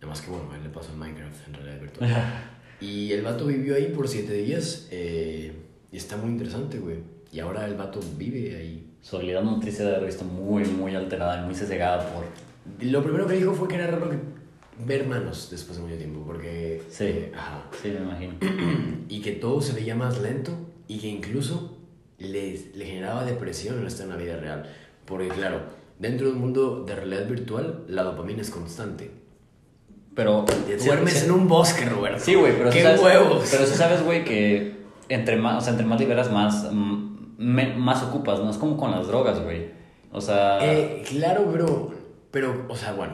[0.00, 2.10] Nada más que bueno, a él le pasó en Minecraft en realidad virtual.
[2.80, 5.52] Y el vato vivió ahí por siete días eh,
[5.90, 6.98] y está muy interesante, güey.
[7.32, 8.94] Y ahora el vato vive ahí.
[9.00, 12.24] Su habilidad motriz debe haber visto muy, muy alterada y muy sesgada por...
[12.84, 14.16] Lo primero que dijo fue que era raro que
[14.84, 16.82] ver manos después de mucho tiempo, porque...
[16.90, 17.04] Sí.
[17.04, 17.64] eh, ajá.
[17.82, 18.34] Sí, me imagino.
[19.08, 20.52] y que todo se veía más lento
[20.86, 21.78] y que incluso
[22.18, 24.70] le, le generaba depresión estar en la vida real.
[25.04, 25.60] Porque claro,
[25.98, 29.10] dentro de un mundo de realidad virtual, la dopamina es constante.
[30.14, 30.44] Pero...
[30.84, 32.18] Duermes en un bosque, Roberto.
[32.24, 33.48] Sí, güey, pero ¡Qué sabes, huevos!
[33.50, 34.76] Pero tú sabes, güey, que
[35.08, 38.50] entre más, o sea, entre más liberas, más, mm, me- más ocupas, ¿no?
[38.50, 39.70] Es como con las drogas, güey.
[40.12, 40.58] O sea...
[40.62, 41.90] Eh, claro, pero,
[42.32, 43.12] pero, o sea, bueno,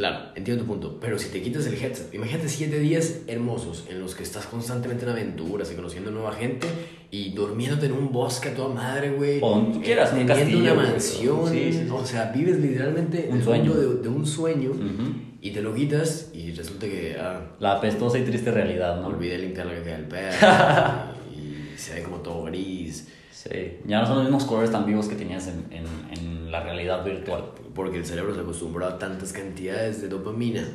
[0.00, 4.00] claro, entiendo tu punto, pero si te quitas el headset, imagínate siete días hermosos en
[4.00, 6.66] los que estás constantemente en aventuras y conociendo nueva gente
[7.10, 9.38] y durmiéndote en un bosque a toda madre, güey.
[9.42, 11.88] O donde tú quieras, un teniendo castillo, una mansión, Sí, sí, sí.
[11.92, 13.74] o sea, vives literalmente Un el sueño.
[13.74, 15.12] de, de un sueño Ujú.
[15.42, 19.08] y te lo quitas y resulta que, ah, La apestosa y triste realidad, ¿no?
[19.08, 20.36] olvidé limpiar la caca del perro
[21.36, 23.08] y se ve como todo gris.
[23.32, 25.84] Sí, ya no son los mismos colores tan vivos que tenías en, en,
[26.18, 27.44] en la realidad virtual.
[27.74, 30.66] Porque el cerebro se acostumbró a tantas cantidades de dopamina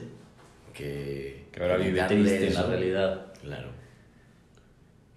[0.74, 1.46] que...
[1.52, 3.34] Que ahora vive triste en la realidad.
[3.42, 3.70] Claro.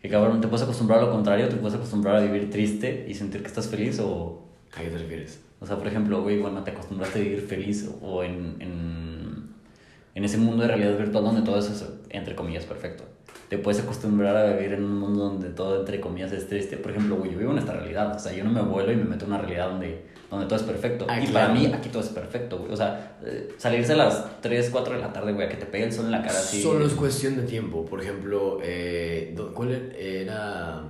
[0.01, 3.15] Que cabrón, te puedes acostumbrar a lo contrario, te puedes acostumbrar a vivir triste y
[3.15, 4.45] sentir que estás feliz o...
[4.77, 5.43] ¿A qué te refieres?
[5.61, 9.49] O sea, por ejemplo, güey, bueno, te acostumbraste a vivir feliz o en, en,
[10.15, 13.05] en ese mundo de realidad virtual donde todo eso es, entre comillas, perfecto.
[13.49, 16.77] Te puedes acostumbrar a vivir en un mundo donde todo, entre comillas, es triste.
[16.77, 18.15] Por ejemplo, güey, yo vivo en esta realidad.
[18.15, 20.57] O sea, yo no me vuelo y me meto en una realidad donde, donde todo
[20.57, 21.07] es perfecto.
[21.09, 21.49] Ah, y claro.
[21.49, 22.73] para mí, aquí todo es perfecto, güey.
[22.73, 25.67] O sea, eh, salirse a las 3, 4 de la tarde, güey, a que te
[25.67, 26.63] pegue el sol en la cara así.
[26.63, 27.85] Solo es cuestión de tiempo.
[27.85, 30.83] Por ejemplo, eh, ¿cuál era,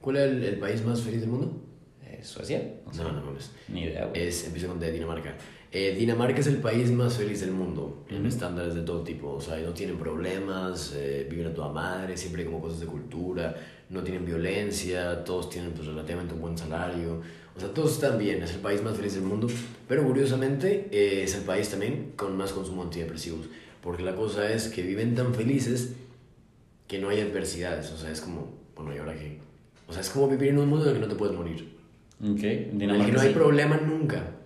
[0.00, 1.62] ¿cuál era el, el país más feliz del mundo?
[2.06, 2.62] Eh, Suecia.
[2.86, 3.50] O sea, No, no mames.
[3.68, 4.22] Ni idea, güey.
[4.28, 5.34] Es, empieza con D, Dinamarca.
[5.72, 9.34] Eh, Dinamarca es el país más feliz del mundo en estándares de todo tipo.
[9.34, 12.86] O sea, no tienen problemas, eh, viven a toda madre, siempre hay como cosas de
[12.86, 13.54] cultura,
[13.88, 17.20] no tienen violencia, todos tienen pues relativamente un buen salario.
[17.56, 19.48] O sea, todos están bien, es el país más feliz del mundo.
[19.88, 23.46] Pero curiosamente eh, es el país también con más consumo de antidepresivos.
[23.82, 25.94] Porque la cosa es que viven tan felices
[26.86, 27.90] que no hay adversidades.
[27.92, 29.38] O sea, es como, bueno, ¿y ahora qué?
[29.88, 31.76] O sea, es como vivir en un mundo en el que no te puedes morir.
[32.22, 34.36] Ok, En el que no hay problema nunca.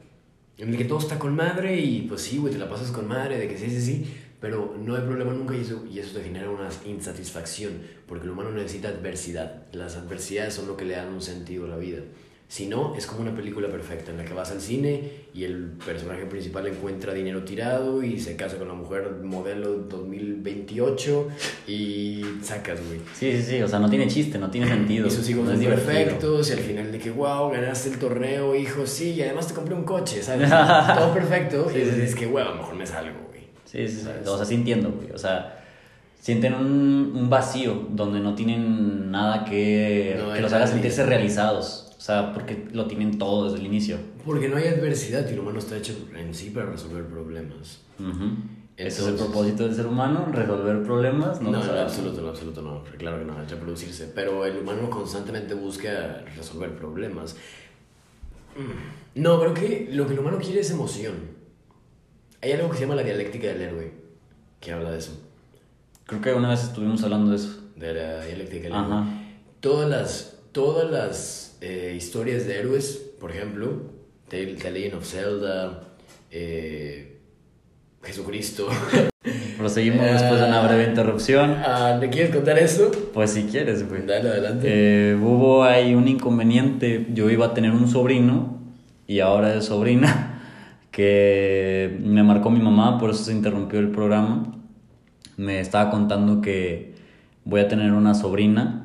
[0.56, 3.08] En el que todo está con madre y pues sí, güey, te la pasas con
[3.08, 4.06] madre, de que sí, sí, sí,
[4.40, 7.72] pero no hay problema nunca y eso, y eso te genera una insatisfacción,
[8.06, 9.64] porque el humano necesita adversidad.
[9.72, 12.02] Las adversidades son lo que le dan un sentido a la vida.
[12.46, 15.00] Si no, es como una película perfecta en la que vas al cine
[15.34, 21.28] y el personaje principal encuentra dinero tirado y se casa con la mujer modelo 2028
[21.66, 23.00] y sacas, güey.
[23.14, 25.06] Sí, sí, sí, o sea, no tiene chiste, no tiene sentido.
[25.06, 28.86] Y sus hijos son perfectos, y al final de que, wow, ganaste el torneo, hijo,
[28.86, 30.48] sí, y además te compré un coche, ¿sabes?
[30.96, 32.16] Todo perfecto, Sí, y dices sí.
[32.18, 33.44] que, wow, a lo mejor me salgo, güey.
[33.64, 34.08] Sí, sí, sí.
[34.28, 35.10] O sea, sí entiendo, güey.
[35.12, 35.64] O sea,
[36.20, 41.83] sienten un, un vacío donde no tienen nada que, No, que los haga sentirse realizados.
[42.04, 43.96] O sea, porque lo tienen todo desde el inicio.
[44.26, 47.80] Porque no hay adversidad y el humano está hecho en sí para resolver problemas.
[47.98, 48.26] Ujú.
[48.76, 51.40] Ese es el propósito del ser humano, resolver problemas.
[51.40, 52.84] No, No, en absoluto, en absoluto no.
[52.98, 54.12] Claro que no, reproducirse.
[54.14, 57.36] Pero el humano constantemente busca resolver problemas.
[59.14, 61.14] No, creo que lo que el humano quiere es emoción.
[62.42, 63.94] Hay algo que se llama la dialéctica del héroe,
[64.60, 65.18] que habla de eso.
[66.04, 67.62] Creo que una vez estuvimos hablando de eso.
[67.76, 68.92] De la dialéctica del héroe.
[68.92, 69.06] Ajá.
[69.60, 73.82] Todas las, todas las eh, historias de héroes, por ejemplo,
[74.28, 75.82] The, The Legend of Zelda,
[76.30, 77.18] eh,
[78.02, 78.68] Jesucristo.
[79.56, 81.56] Proseguimos después de una breve interrupción.
[81.64, 82.90] Ah, ¿Me quieres contar eso?
[83.14, 84.04] Pues si quieres, güey.
[84.04, 84.66] Dale, adelante.
[84.68, 87.06] Eh, hubo ahí un inconveniente.
[87.14, 88.58] Yo iba a tener un sobrino
[89.06, 90.42] y ahora es sobrina
[90.90, 94.60] que me marcó mi mamá, por eso se interrumpió el programa.
[95.36, 96.94] Me estaba contando que
[97.44, 98.83] voy a tener una sobrina,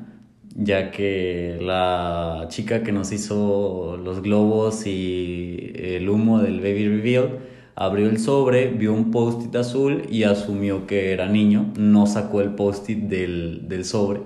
[0.60, 7.38] ya que la chica que nos hizo los globos y el humo del baby reveal
[7.74, 11.72] abrió el sobre, vio un post-it azul y asumió que era niño.
[11.78, 14.20] No sacó el post-it del, del sobre.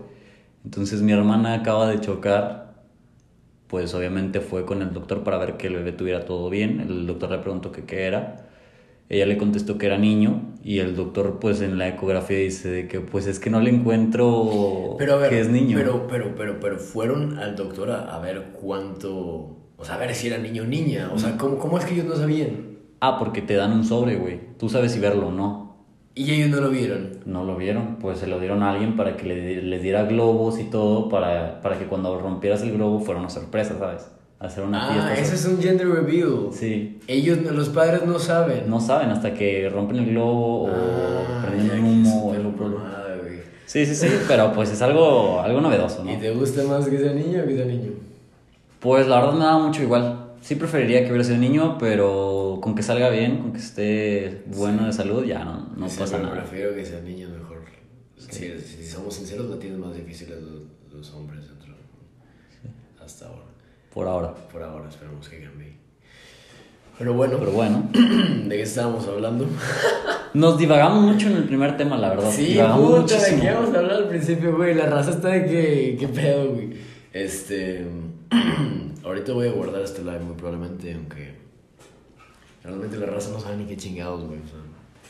[0.65, 2.65] Entonces mi hermana acaba de chocar
[3.69, 6.81] pues obviamente fue con el doctor para ver que el bebé tuviera todo bien.
[6.81, 8.47] El doctor le preguntó que qué era.
[9.09, 12.89] Ella le contestó que era niño y el doctor pues en la ecografía dice de
[12.89, 15.77] que pues es que no le encuentro Pero a ver, que es niño.
[15.77, 19.59] Pero, pero, pero, pero fueron al doctor a, a ver cuánto.
[19.77, 21.11] O sea, a ver si era niño o niña.
[21.13, 22.79] O sea, ¿cómo, cómo es que ellos no sabían?
[23.01, 24.41] Ah, porque te dan un sobre, güey.
[24.59, 25.65] Tú sabes si verlo o no.
[26.15, 27.19] Y ellos no lo vieron.
[27.27, 30.61] No lo vieron, pues se lo dieron a alguien para que le, le diera globos
[30.61, 34.11] y todo para, para que cuando rompieras el globo fuera una sorpresa, ¿sabes?
[34.45, 35.15] Hacer una Ah, fiesta.
[35.23, 36.49] ese es un gender reveal.
[36.53, 36.99] Sí.
[37.07, 38.69] Ellos, los padres no saben.
[38.69, 42.33] No saben hasta que rompen el globo o Ah, prenden ya, un que humo o
[42.35, 43.43] algo el-.
[43.67, 46.13] Sí, sí, sí, pero pues es algo, algo novedoso, ¿no?
[46.13, 47.93] ¿Y te gusta más que sea niño o que sea niño?
[48.81, 50.21] Pues la verdad me da mucho igual.
[50.43, 54.85] Sí preferiría que hubiera sido niño, pero con que salga bien, con que esté bueno
[54.85, 56.35] de salud, ya no, no Sí, pasa nada.
[56.35, 57.55] Prefiero que sea niño mejor.
[58.19, 61.75] Si, si somos sinceros, la tienen más difíciles los, los hombres dentro.
[63.03, 63.41] Hasta ahora.
[63.95, 64.35] Por ahora.
[64.53, 65.75] Por ahora, esperemos que cambie.
[66.99, 69.47] Pero bueno, Pero bueno, ¿de qué estábamos hablando?
[70.35, 72.31] nos divagamos mucho en el primer tema, la verdad.
[72.31, 74.75] Sí, divagamos puta, ¿de qué íbamos a hablar al principio, güey?
[74.75, 76.71] La raza está de que, qué pedo, güey.
[77.13, 77.87] Este,
[79.05, 81.35] ahorita voy a guardar este live muy probablemente, aunque
[82.63, 84.39] realmente la raza no sabe ni qué chingados, güey.
[84.41, 84.59] O sea,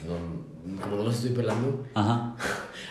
[0.08, 0.43] no-
[0.80, 1.84] como no los estoy pelando.
[1.94, 2.36] Ajá.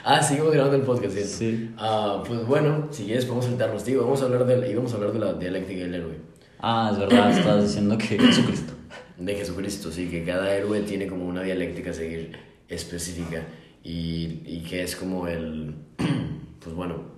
[0.05, 1.31] Ah, seguimos grabando el podcast, ¿cierto?
[1.31, 1.71] Sí.
[1.77, 5.13] Ah, pues bueno, si quieres podemos saltarnos, digo, vamos a hablar de, íbamos a hablar
[5.13, 6.17] de la dialéctica del héroe.
[6.59, 8.73] Ah, es verdad, estabas diciendo que Jesucristo.
[9.17, 13.47] de Jesucristo, sí, que cada héroe tiene como una dialéctica a seguir específica
[13.81, 15.73] y, y que es como el,
[16.59, 17.13] pues bueno,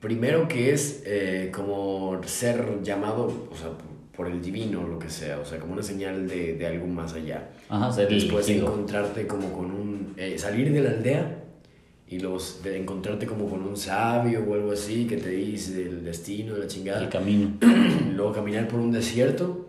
[0.00, 3.70] primero que es eh, como ser llamado, o sea,
[4.16, 6.86] por el divino o lo que sea, o sea, como una señal de, de algo
[6.86, 7.50] más allá.
[7.68, 8.72] Ajá, ser Después de elegido.
[8.74, 11.36] encontrarte como con un, eh, salir de la aldea
[12.08, 16.04] y los, de encontrarte como con un sabio o algo así que te dice el
[16.04, 17.52] destino, de la chingada El camino.
[18.14, 19.68] luego caminar por un desierto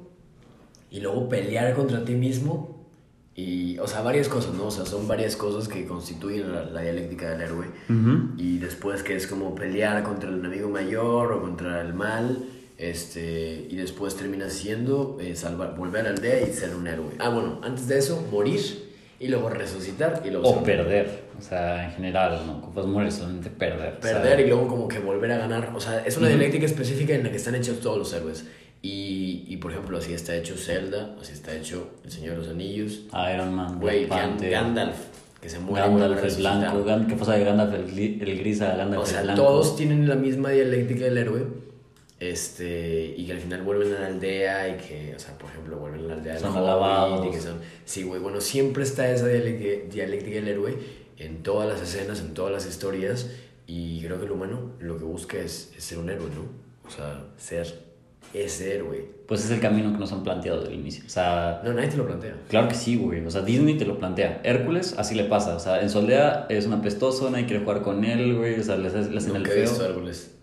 [0.90, 2.82] y luego pelear contra ti mismo
[3.34, 6.82] y o sea varias cosas no o sea son varias cosas que constituyen la, la
[6.82, 8.32] dialéctica del héroe Ujú.
[8.38, 12.44] y después que es como pelear contra el enemigo mayor o contra el mal
[12.90, 17.12] este y después termina siendo eh, salvar volver a la aldea y ser un héroe
[17.20, 18.90] ah bueno antes de eso morir
[19.20, 21.26] y luego resucitar y luego O un perder.
[21.38, 24.00] O sea, en general, no ocupas morir, solamente perder.
[24.00, 25.72] perder y luego como que volver a ganar.
[25.76, 28.46] O sea, es una dialéctica específica en la que están hechos todos los héroes.
[28.82, 32.50] Y, y por ejemplo, así está hecho Zelda, así está hecho El Señor de los
[32.50, 33.02] Anillos.
[33.32, 34.98] Iron Man, Panther, Gandalf,
[35.40, 39.04] que se muere Gandalf el blanco, ¿qué pasa de Gandalf el, el gris a Gandalf
[39.04, 39.40] O el sea, blanco?
[39.44, 41.46] todos tienen la misma dialéctica del héroe.
[42.22, 45.78] Este, y que al final vuelven a la aldea y que, o sea, por ejemplo,
[45.78, 47.26] vuelven a la aldea Son alabados.
[47.26, 50.78] y que son, sí, güey, bueno, siempre está esa dialéctica, dialéctica del héroe
[51.18, 53.28] en todas las escenas, en todas las historias
[53.66, 56.44] y creo que el humano lo que busca es, es ser un héroe, ¿no?
[56.88, 57.90] O sea, ser
[58.36, 59.10] ese héroe.
[59.28, 61.04] Pues es el camino que nos han planteado desde el inicio.
[61.08, 62.36] O sea, No, nadie te lo plantea.
[62.50, 63.26] claro que sí, güey.
[63.26, 64.42] O sea, Disney te lo plantea.
[64.44, 65.56] Hércules, así le pasa.
[65.56, 68.60] O sea, en su aldea es un apestoso, nadie quiere jugar con él, güey.
[68.60, 69.02] O sea, le hacen
[69.36, 69.86] el he visto feo.
[69.90, 70.36] árboles.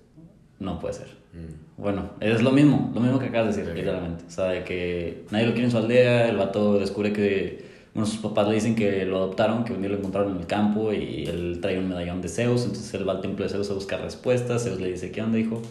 [0.58, 1.06] No puede ser.
[1.34, 1.67] Mm.
[1.78, 4.24] Bueno, es lo mismo, lo mismo que acabas de decir, literalmente.
[4.26, 7.64] O sea, de que nadie lo quiere en su aldea, el vato descubre que,
[7.94, 10.46] bueno, sus papás le dicen que lo adoptaron, que un día lo encontraron en el
[10.46, 13.70] campo y él trae un medallón de Zeus, entonces él va al templo de Zeus
[13.70, 15.62] a buscar respuestas, Zeus le dice, ¿qué onda, hijo?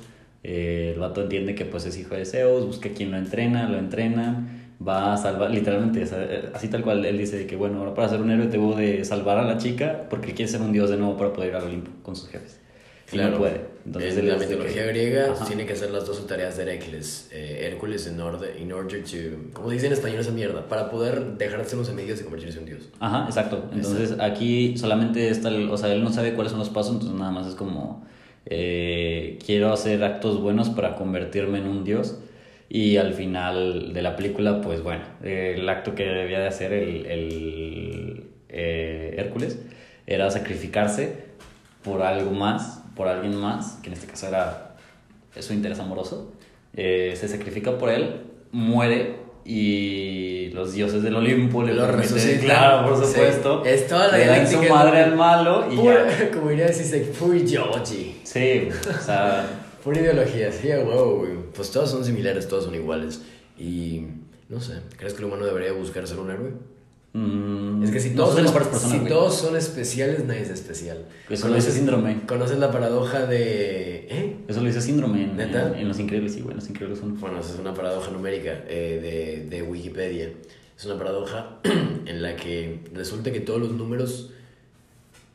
[0.44, 3.78] Eh, el vato entiende que pues es hijo de Zeus, busca quien lo entrena, lo
[3.78, 4.48] entrena,
[4.86, 8.22] va a salvar, literalmente, sea, así tal cual, él dice que bueno, ahora para ser
[8.22, 11.18] un héroe debo de salvar a la chica porque quiere ser un dios de nuevo
[11.18, 12.62] para poder ir al Olimpo con sus jefes.
[13.10, 13.32] Claro.
[13.32, 13.62] no puede.
[13.86, 15.46] Entonces en la hace mitología que- griega Ajá.
[15.46, 17.30] tiene que hacer las dos tareas de Hércules.
[17.32, 19.18] Eh, Hércules in order, in order to...
[19.54, 20.68] Como dicen en español esa mierda.
[20.68, 22.90] Para poder dejarse los semillas y convertirse en dios.
[23.00, 23.64] Ajá, exacto.
[23.74, 27.18] Entonces aquí solamente está, el- o sea, él no sabe cuáles son los pasos, entonces
[27.18, 28.06] nada más es como,
[28.46, 32.20] eh, quiero hacer actos buenos para convertirme en un dios.
[32.70, 36.74] Y al final de la película, pues bueno, eh, el acto que debía de hacer
[36.74, 39.60] el, el, eh, Hércules
[40.06, 41.14] era sacrificarse
[41.84, 44.76] por algo más, por alguien más, que en este caso era
[45.40, 46.34] su interés amoroso,
[46.76, 52.40] eh, se sacrifica por él, muere y los dioses del Olimpo le Lo resucitan.
[52.42, 53.12] Claro, por Sí.
[53.14, 53.64] supuesto.
[53.64, 56.32] Es toda la le dan su madre al malo y Pura- ya.
[56.34, 58.16] como diría Sisek, pura Georgie.
[58.24, 61.30] Sí, o sea, Pura ideología, sí, güey.
[61.56, 63.22] Pues todos son similares, todos son iguales.
[63.58, 64.04] Y
[64.50, 66.52] no sé, ¿crees que el humano debería buscar ser un héroe?
[67.14, 70.50] Mm, Es que si todos, son son, mejores personas, si todos son especiales, nadie es
[70.50, 71.06] especial.
[71.30, 72.22] Eso lo dice Síndrome.
[72.28, 74.08] ¿Conoces la paradoja de...
[74.10, 74.36] ¿Eh?
[74.48, 75.70] Eso lo dice síndrome en, ¿Neta?
[75.70, 77.20] en- en Los Increíbles, sí, en Los Increíbles son.
[77.20, 80.32] Bueno, esa es una paradoja numérica eh, de, de Wikipedia.
[80.78, 81.58] Es una paradoja
[82.06, 84.32] en la que resulta que todos los números,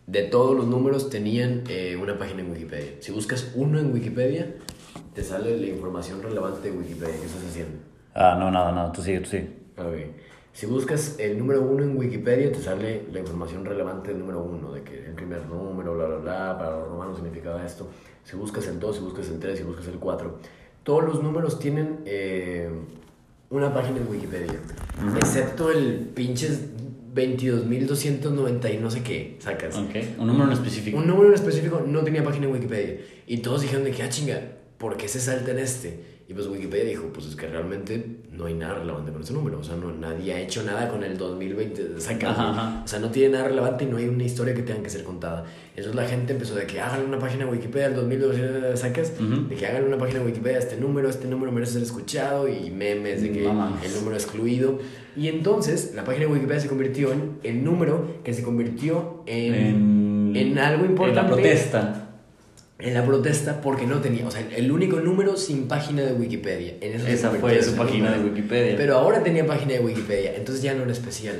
[0.06, 2.92] de todos los números, tenían eh, una página en Wikipedia.
[3.00, 4.54] Si buscas uno en Wikipedia,
[5.14, 7.14] te sale la información relevante de Wikipedia.
[7.20, 7.78] ¿Qué estás haciendo?
[8.14, 9.48] Ah, no, nada, nada, tú sigue, tú sigue.
[9.76, 10.16] Ok.
[10.52, 14.72] Si buscas el número uno en Wikipedia, te sale la información relevante del número uno,
[14.72, 17.88] de que el primer número, bla, bla, bla, para los romanos significaba esto.
[18.24, 20.38] Si buscas el 2, si buscas el 3, si buscas el 4,
[20.82, 22.70] todos los números tienen eh,
[23.50, 24.60] una página en Wikipedia,
[25.16, 26.60] excepto el pinches
[27.14, 29.76] 22.290 y no sé qué, sacas.
[30.18, 30.98] Un número en específico.
[30.98, 32.96] Un número en específico no tenía página en Wikipedia.
[33.26, 34.40] Y todos dijeron de que, ah, chinga,
[34.78, 36.11] ¿por qué se salta en este?
[36.28, 39.58] Y pues Wikipedia dijo, pues es que realmente no hay nada relevante con ese número.
[39.58, 42.00] O sea, no, nadie ha hecho nada con el 2020.
[42.00, 42.82] Saca, Ajá, ajá.
[42.84, 45.04] O sea, no tiene nada relevante y no hay una historia que tenga que ser
[45.04, 45.44] contada.
[45.76, 49.48] Entonces la gente empezó de que hagan una página de Wikipedia del 2020, sacas, Ujú.
[49.48, 52.70] de que hagan una página de Wikipedia, este número, este número merece ser escuchado y
[52.70, 53.84] memes de que mames.
[53.84, 54.78] el número excluido.
[55.16, 60.32] Y entonces la página de Wikipedia se convirtió en el número que se convirtió en,
[60.34, 61.20] en, algo importante.
[61.20, 62.08] En la protesta.
[62.82, 66.74] En la protesta porque no tenía, o sea, el único número sin página de Wikipedia.
[66.80, 68.24] En Esa fue su página de.
[68.24, 68.76] Wikipedia.
[68.76, 71.36] Pero ahora tenía página de Wikipedia, entonces ya no era especial.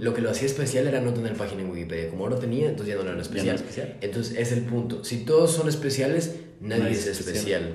[0.00, 2.10] Lo que lo hacía especial era no tener página en Wikipedia.
[2.10, 3.46] Como ahora tenía, entonces ya no era especial.
[3.48, 3.96] era especial.
[4.00, 5.02] Entonces es el punto.
[5.04, 7.62] Si todos son especiales, nadie, Nadie es es especial.
[7.62, 7.74] especial.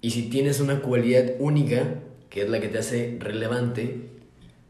[0.00, 2.00] Y si tienes una cualidad única,
[2.30, 4.08] que es la que te hace relevante,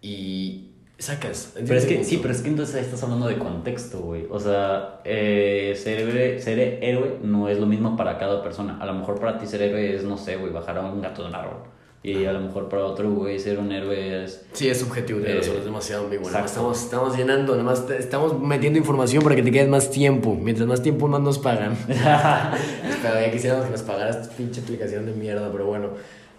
[0.02, 1.50] y sacas.
[1.54, 4.26] Pero ¿entiendes es que, sí, pero es que entonces ahí estás hablando de contexto, güey.
[4.30, 8.78] O sea, eh, ser, héroe, ser héroe no es lo mismo para cada persona.
[8.80, 11.22] A lo mejor para ti ser héroe es, no sé, güey, bajar a un gato
[11.22, 11.56] de un árbol.
[12.04, 14.44] Y a lo mejor para otro, güey, ser un héroe es...
[14.52, 16.28] Sí, es subjetivo, Eh, razón, es demasiado ambiguo.
[16.28, 20.34] Estamos, estamos llenando, nada más estamos metiendo información para que te quedes más tiempo.
[20.34, 21.76] Mientras más tiempo, más nos pagan.
[21.86, 25.90] pero ya quisiéramos que nos pagara esta pinche aplicación de mierda, pero bueno.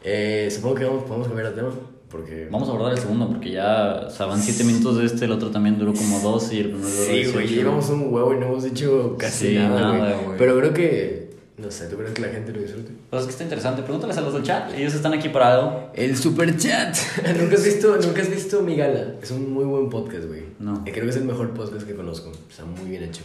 [0.04, 1.72] Eh, supongo que vamos, podemos cambiar de tema.
[2.14, 2.48] Porque.
[2.50, 5.32] Vamos a abordar el segundo porque ya, o sea, van siete minutos de este, el
[5.34, 7.56] otro también duró como dos y el primero Sí, güey, 18.
[7.56, 10.38] llevamos un huevo y no hemos dicho casi Sí, nada, güey.
[10.38, 11.24] Pero creo que.
[11.58, 12.92] No sé, ¿tú crees que la gente lo disfrute?
[13.10, 13.84] Pues es que está interesante.
[13.84, 14.74] Pregúntales a los del chat.
[14.74, 15.92] Ellos están aquí para algo.
[15.94, 16.96] El super chat.
[17.40, 19.16] ¿Nunca has visto, nunca has visto Mi Gala?
[19.22, 20.44] Es un muy buen podcast, güey.
[20.60, 20.84] No.
[20.86, 22.32] Eh, Creo que es el mejor podcast que conozco.
[22.50, 23.22] Está muy bien hecho.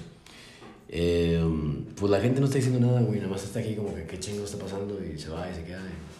[0.90, 1.42] Eh,
[1.96, 3.18] pues la gente no está diciendo nada, güey.
[3.18, 5.64] Nada más está aquí como que qué chingo está pasando y se va y se
[5.64, 5.78] queda.
[5.80, 6.17] y-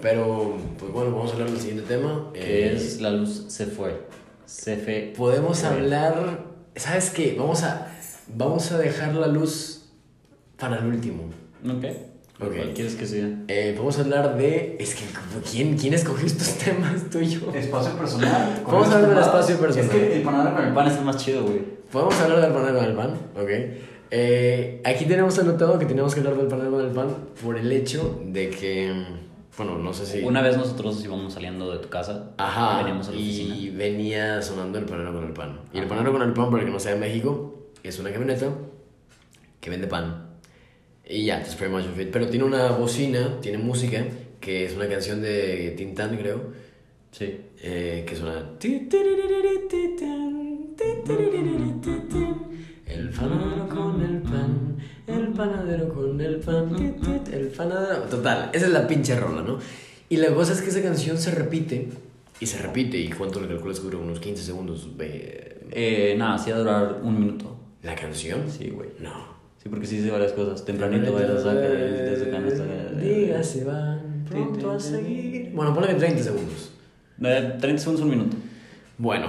[0.00, 2.30] Pero, pues bueno, vamos a hablar del siguiente tema.
[2.32, 4.06] Que Eh, es La luz se fue.
[4.46, 5.12] Se fue.
[5.16, 6.44] Podemos hablar.
[6.76, 7.34] ¿Sabes qué?
[7.38, 7.88] Vamos a,
[8.34, 9.88] vamos a dejar la luz
[10.58, 11.24] para el último.
[11.64, 11.84] Ok.
[12.40, 12.54] Ok.
[12.54, 13.28] ¿Cuál quieres que sea?
[13.48, 14.76] Eh, vamos a hablar de.
[14.78, 15.02] Es que,
[15.50, 17.10] ¿quién, ¿quién escogió estos temas?
[17.10, 17.52] ¿Tú y yo?
[17.52, 18.62] Espacio personal.
[18.66, 19.86] Vamos a hablar del espacio personal.
[19.86, 21.58] Es que el panadero con el pan es el más chido, güey.
[21.90, 23.50] Podemos hablar del panel con el pan, ok.
[24.10, 27.08] Eh, aquí tenemos anotado que tenemos que hablar del panel con el pan
[27.42, 29.04] por el hecho de que.
[29.58, 30.24] Bueno, no sé si.
[30.24, 32.30] Una vez nosotros íbamos saliendo de tu casa.
[32.38, 32.78] Ajá.
[32.78, 33.56] Veníamos a la oficina.
[33.56, 35.60] y venía sonando el panero con el pan.
[35.74, 38.12] Y el panero con el pan, para el que no sea de México, es una
[38.12, 38.50] camioneta
[39.60, 40.28] que vende pan.
[41.04, 42.10] Y ya, that's pretty much of it.
[42.12, 44.04] Pero tiene una bocina, tiene música,
[44.40, 46.52] que es una canción de Tintán, creo.
[47.10, 47.40] Sí.
[47.60, 48.44] Eh, que suena.
[52.98, 56.74] El panadero con el pan, el panadero con el pan,
[57.32, 58.02] el panadero.
[58.10, 59.58] Total, esa es la pinche rola, ¿no?
[60.08, 61.88] Y la cosa es que esa canción se repite
[62.40, 62.98] y se repite.
[62.98, 63.98] ¿Y cuánto le calculas que dura?
[63.98, 64.88] Unos 15 segundos.
[64.98, 67.56] eh, Eh, nada, sí va a durar un minuto.
[67.82, 68.50] ¿La canción?
[68.50, 68.88] Sí, güey.
[69.00, 69.38] No.
[69.62, 70.64] Sí, porque sí dice varias cosas.
[70.64, 72.64] Tempranito va a sacar canasta.
[73.00, 75.52] Dígase, van pronto a seguir.
[75.54, 76.70] Bueno, ponle que 30 segundos.
[77.22, 78.36] Eh, 30 segundos, un minuto.
[78.96, 79.26] Bueno,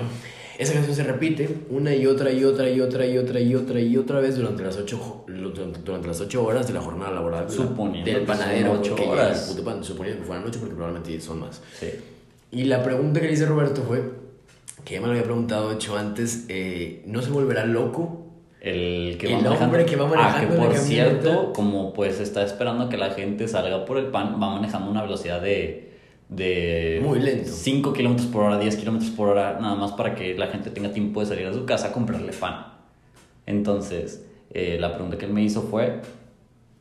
[0.59, 3.79] esa canción se repite una y otra y otra y otra y otra y otra
[3.79, 8.11] y otra vez durante las ocho, durante las ocho horas de la jornada laboral Suponiendo
[8.11, 8.73] del panadero.
[8.73, 9.47] ocho horas.
[9.49, 11.61] puto pan, suponiendo que fueran ocho porque probablemente son más.
[11.79, 11.87] Sí.
[12.51, 14.03] Y la pregunta que le hice Roberto fue,
[14.83, 18.25] que ya me lo había preguntado hecho antes, eh, ¿no se volverá loco?
[18.59, 22.43] El que El va hombre que va manejando Ah, que por cierto, como pues está
[22.43, 25.88] esperando que la gente salga por el pan, va manejando una velocidad de.
[26.29, 27.49] De Muy lento.
[27.51, 30.91] 5 kilómetros por hora, 10 kilómetros por hora, nada más para que la gente tenga
[30.93, 32.67] tiempo de salir a su casa a comprarle pan.
[33.45, 36.01] Entonces, eh, la pregunta que él me hizo fue: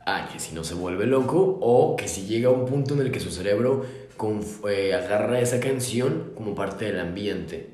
[0.05, 3.01] Ah, que si no se vuelve loco o que si llega a un punto en
[3.01, 3.85] el que su cerebro
[4.69, 7.71] eh, agarra esa canción como parte del ambiente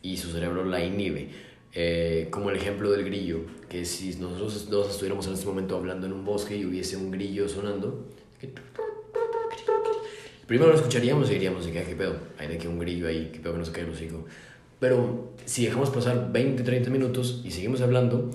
[0.00, 1.30] y su cerebro la inhibe.
[1.74, 3.40] Eh, como el ejemplo del grillo,
[3.70, 7.10] que si nosotros dos estuviéramos en este momento hablando en un bosque y hubiese un
[7.10, 8.06] grillo sonando,
[8.38, 8.52] que-
[10.52, 12.14] primero lo escucharíamos y diríamos, "Ah, ¿qué pedo?
[12.38, 14.26] Hay de que un grillo ahí, ¿qué pedo que no se cae el hocico?
[14.80, 18.28] Pero si dejamos pasar 20, 30 minutos y seguimos hablando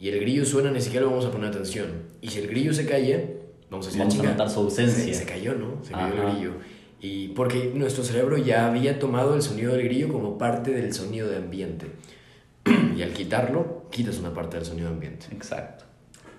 [0.00, 1.88] y el grillo suena, ni siquiera le vamos a poner atención.
[2.22, 3.22] Y si el grillo se calla,
[3.70, 5.04] vamos a decir, Vamos a "Chinga, notar su ausencia".
[5.04, 5.84] Se, se cayó, ¿no?
[5.84, 6.22] Se cayó Ajá.
[6.30, 6.52] el grillo.
[7.02, 11.28] Y porque nuestro cerebro ya había tomado el sonido del grillo como parte del sonido
[11.28, 11.86] de ambiente.
[12.96, 15.26] y al quitarlo, quitas una parte del sonido de ambiente.
[15.32, 15.84] Exacto.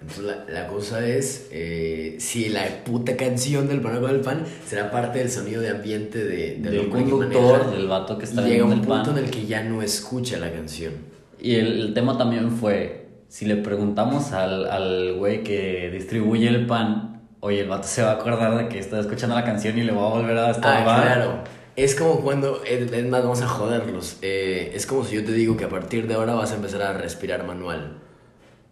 [0.02, 4.44] Entonces la, la cosa es eh, si la puta canción del pan con el pan
[4.66, 8.42] será parte del sonido de ambiente de, del Del conductor, maneja, del vato que está
[8.44, 9.18] llega un el punto pan.
[9.18, 10.94] en el que ya no escucha la canción.
[11.42, 16.66] Y el, el tema también fue, si le preguntamos al, al güey que distribuye el
[16.66, 19.84] pan, oye, el vato se va a acordar de que está escuchando la canción y
[19.84, 20.88] le va a volver a estorbar.
[20.88, 21.44] Ah, claro.
[21.76, 24.18] Es como cuando, es más, vamos a joderlos.
[24.22, 26.82] Eh, es como si yo te digo que a partir de ahora vas a empezar
[26.82, 28.00] a respirar manual.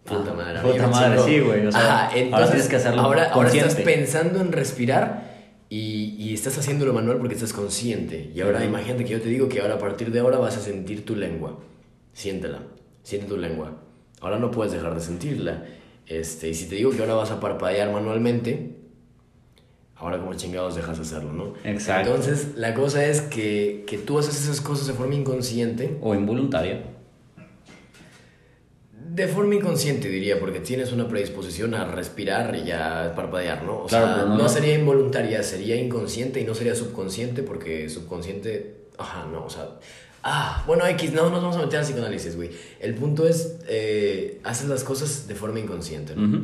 [0.08, 0.60] Puta Ah, madre.
[0.60, 3.62] puta madre, sí, güey, o sea, Ajá, ahora entonces, tienes que hacerlo Ahora, ahora estás
[3.74, 3.92] consciente.
[3.92, 5.28] pensando en respirar
[5.68, 8.30] y, y estás haciéndolo manual porque estás consciente.
[8.34, 10.60] Y ahora imagínate que yo te digo que ahora a partir de ahora vas a
[10.60, 11.58] sentir tu lengua.
[12.12, 12.60] Siéntela.
[13.02, 13.72] Siente tu lengua.
[14.20, 15.64] Ahora no puedes dejar de sentirla.
[16.06, 18.76] Este, y si te digo que ahora vas a parpadear manualmente,
[19.96, 21.52] ahora como chingados dejas de hacerlo, ¿no?
[21.64, 22.10] Exacto.
[22.10, 25.98] Entonces, la cosa es que, que tú haces esas cosas de forma inconsciente.
[26.00, 26.82] O involuntaria.
[29.18, 33.82] De forma inconsciente, diría, porque tienes una predisposición a respirar y a parpadear, ¿no?
[33.82, 37.88] O Claro, sea, no, no- no- sería involuntaria, sería inconsciente y no sería subconsciente, porque
[37.88, 38.76] subconsciente.
[38.96, 39.68] Ajá, no, o sea.
[40.22, 42.50] Ah, bueno, X, no nos vamos a meter al psicoanálisis, güey.
[42.80, 46.42] El punto es, eh, haces las cosas de forma inconsciente, ¿no?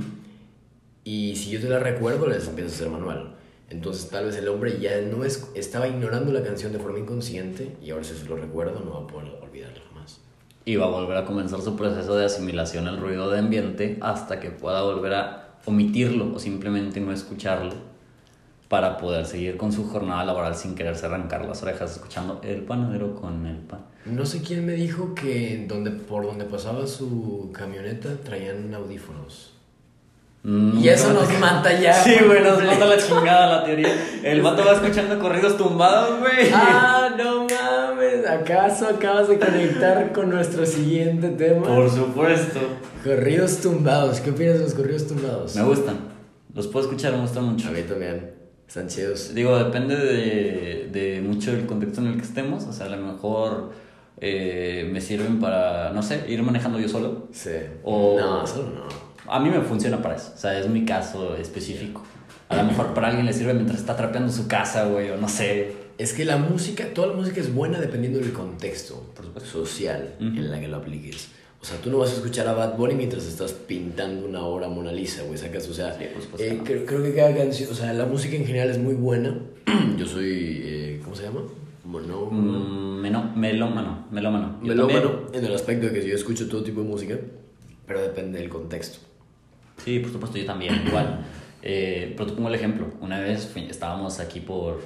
[1.04, 3.36] Y si yo te la recuerdo, las empiezas a hacer manual.
[3.70, 7.72] Entonces, tal vez el hombre ya no es, estaba ignorando la canción de forma inconsciente
[7.82, 9.93] y ahora si se lo recuerdo, no va a poder olvidarla jamás.
[10.64, 14.40] Y va a volver a comenzar su proceso de asimilación al ruido de ambiente hasta
[14.40, 17.72] que pueda volver a omitirlo o simplemente no escucharlo
[18.68, 23.14] para poder seguir con su jornada laboral sin quererse arrancar las orejas escuchando el panadero
[23.14, 23.80] con el pan.
[24.06, 29.52] No sé quién me dijo que donde, por donde pasaba su camioneta traían audífonos.
[30.42, 31.94] Mm, Y eso ¿cómo nos mata ya.
[31.94, 33.88] Sí, güey, nos mata la chingada la teoría.
[34.22, 36.50] El vato va escuchando corridos tumbados, güey.
[36.52, 37.43] Ah, no
[38.12, 38.26] mames.
[38.28, 41.66] ¿Acaso acabas de conectar con nuestro siguiente tema?
[41.66, 42.60] Por supuesto.
[43.02, 44.20] Corridos tumbados.
[44.20, 45.54] ¿Qué opinas de los corridos tumbados?
[45.56, 45.96] Me gustan.
[46.54, 47.68] Los puedo escuchar, me gustan mucho.
[47.68, 48.32] A mí también.
[48.66, 49.34] Están chidos.
[49.34, 52.64] Digo, depende de, de mucho del contexto en el que estemos.
[52.64, 53.72] O sea, a lo mejor
[54.20, 57.28] eh, me sirven para, no sé, ir manejando yo solo.
[57.32, 57.50] Sí.
[57.82, 59.04] O- No, solo no.
[59.32, 60.32] A mí me funciona para eso.
[60.34, 62.02] O sea, es mi caso específico.
[62.48, 65.28] A lo mejor para alguien le sirve mientras está trapeando su casa, güey, o no
[65.28, 65.72] sé.
[65.98, 69.50] Es que la música, toda la música es buena dependiendo del contexto Por supuesto.
[69.64, 71.28] social en la que lo apliques.
[71.60, 74.68] O sea, tú no vas a escuchar a Bad Bunny mientras estás pintando una obra
[74.68, 76.64] Mona Lisa, güey, sacas, o sea, Sí, eh, que no.
[76.64, 79.38] creo, creo que cada canción, o sea, la música en general es muy buena.
[79.98, 81.40] Yo soy, eh, ¿cómo se llama?
[81.84, 84.58] Mono, Mm, melómano, melómano.
[84.62, 85.34] Melómano, también.
[85.34, 87.18] en el aspecto de que yo escucho todo tipo de música,
[87.86, 88.98] pero depende del contexto.
[89.84, 91.24] Sí, por supuesto, yo también, igual.
[91.66, 92.88] Eh, pero te pongo el ejemplo.
[93.00, 94.82] Una vez fui- estábamos aquí por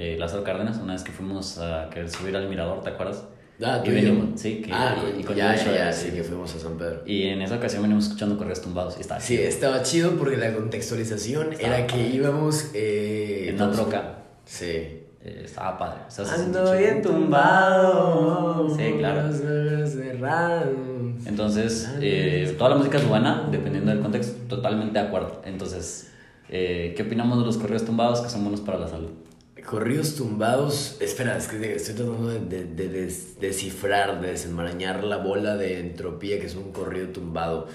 [0.00, 3.24] eh, Lázaro Cárdenas, una vez que fuimos a querer subir al mirador, ¿te acuerdas?
[3.60, 6.10] Ah, y venimos, sí, que, ah, y, y con ya, ya, ya, sí.
[6.10, 7.02] sí, que fuimos a San Pedro.
[7.04, 9.48] Y en esa ocasión venimos escuchando correos tumbados y estaba Sí, chido.
[9.48, 12.70] estaba chido porque la contextualización Estaba era que íbamos...
[12.74, 14.18] Eh, En una troca.
[14.44, 14.66] Sí.
[14.66, 16.02] Eh, estaba padre.
[16.06, 18.72] O sea, se Ando bien tumbado.
[18.76, 19.28] Sí, claro.
[21.26, 25.42] Entonces, eh, toda la música es buena, dependiendo del contexto, totalmente de acuerdo.
[25.44, 26.12] Entonces,
[26.48, 29.10] eh, ¿qué opinamos de los correos tumbados que son buenos para la salud?
[29.68, 30.96] Corridos tumbados.
[31.00, 35.80] Espera, es que estoy tratando de, de- de des- descifrar, de desenmarañar la bola de
[35.80, 37.66] entropía que es un corrido tumbado.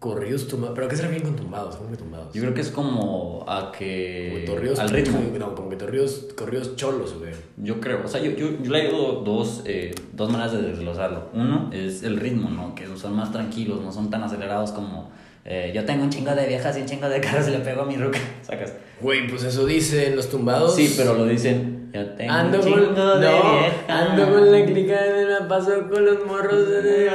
[0.00, 0.74] Corridos tumbados.
[0.74, 1.76] ¿Pero qué se refieren con tumbados?
[1.76, 2.32] ¿Cómo que tumbados?
[2.32, 4.44] Yo creo que es como a Como que...
[4.46, 5.20] torridos, al ritmo.
[5.38, 7.32] No, como que torridos, corridos cholos, güey.
[7.58, 11.28] Yo creo, o sea, yo, yo, yo le digo dos, eh, dos maneras de desglosarlo.
[11.34, 12.74] Uno es el ritmo, ¿no?
[12.74, 15.10] Que son más tranquilos, no son tan acelerados como
[15.52, 17.82] eh, yo tengo un chingo de viejas y un chingo de carros y le pego
[17.82, 18.72] a mi ruca, sacas.
[19.00, 20.76] Güey, pues eso dicen los tumbados.
[20.76, 23.72] Sí, pero lo dicen, yo tengo Ando un con, chingo de no, viejas.
[23.88, 27.10] ando con la clica de la paso con los morros de, de.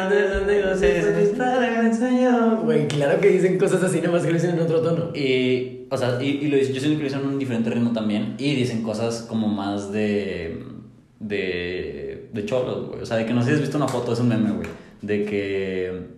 [2.63, 5.11] Güey, claro que dicen cosas así, nomás que lo dicen en otro tono.
[5.15, 7.93] Y, o sea, y, y lo, yo siento que lo dicen en un diferente ritmo
[7.93, 8.35] también.
[8.37, 10.61] Y dicen cosas como más de.
[11.19, 12.29] de.
[12.33, 13.01] de cholos, güey.
[13.01, 14.67] O sea, de que no sé si has visto una foto, es un meme, güey.
[15.01, 16.15] De que.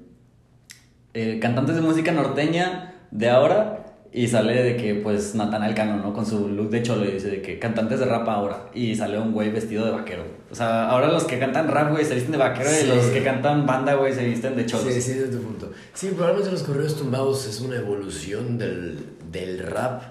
[1.17, 3.83] Eh, cantantes de música norteña de ahora.
[4.13, 6.13] Y sale de que, pues, Natanael Cano, ¿no?
[6.13, 8.69] Con su look de cholo y dice de que cantantes de rap ahora.
[8.73, 10.23] Y sale un güey vestido de vaquero.
[10.49, 12.85] O sea, ahora los que cantan rap, güey, se visten de vaquero Sí.
[12.85, 14.85] y los que cantan banda, güey, se visten de cholos.
[14.93, 15.71] Sí, sí, ese es tu punto.
[15.93, 18.97] Sí, probablemente los correos tumbados es una evolución del,
[19.29, 20.01] del rap,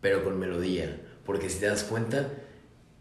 [0.00, 0.98] pero con melodía.
[1.24, 2.28] Porque si te das cuenta,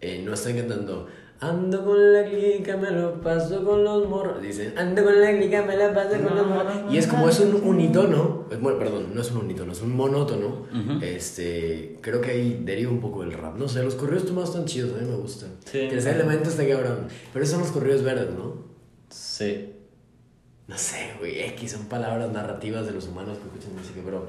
[0.01, 1.07] eh, no están cantando.
[1.39, 4.41] Ando con la clica, me lo paso con los morros.
[4.41, 6.91] Dicen, ando con la clica, me la paso con los morros.
[6.91, 8.45] Y es como es un unitono.
[8.59, 10.65] Bueno, perdón, no es un unitono, es un monótono.
[11.01, 13.55] Este, creo que ahí deriva un poco el rap.
[13.55, 15.51] No sé, los correos tumbados están chidos, a mí me gustan.
[15.65, 15.87] Sí.
[15.89, 17.07] Tercer elemento está cabrón.
[17.31, 18.65] Pero esos son los correos verdes, ¿no?
[19.09, 19.73] Sí.
[20.67, 24.27] No sé, güey, X son palabras narrativas de los humanos que escuchan música, pero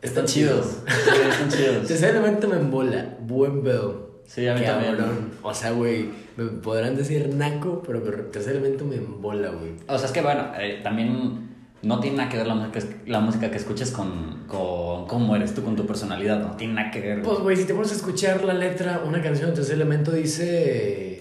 [0.00, 1.86] están Sí, están chidos.
[1.86, 4.07] Tercer elemento me embola, buen pedo.
[4.28, 4.94] Sí, a mí también.
[4.94, 5.30] Cabrón.
[5.42, 9.72] O sea, güey, me podrán decir naco, pero tercer elemento me embola, güey.
[9.88, 11.48] O sea, es que bueno, eh, también
[11.80, 15.54] no tiene nada que ver la música, la música que escuches con, con cómo eres
[15.54, 16.40] tú, con tu personalidad.
[16.40, 17.22] No tiene nada que ver.
[17.22, 21.14] Pues, güey, si te pones a escuchar la letra, una canción de tercer elemento dice...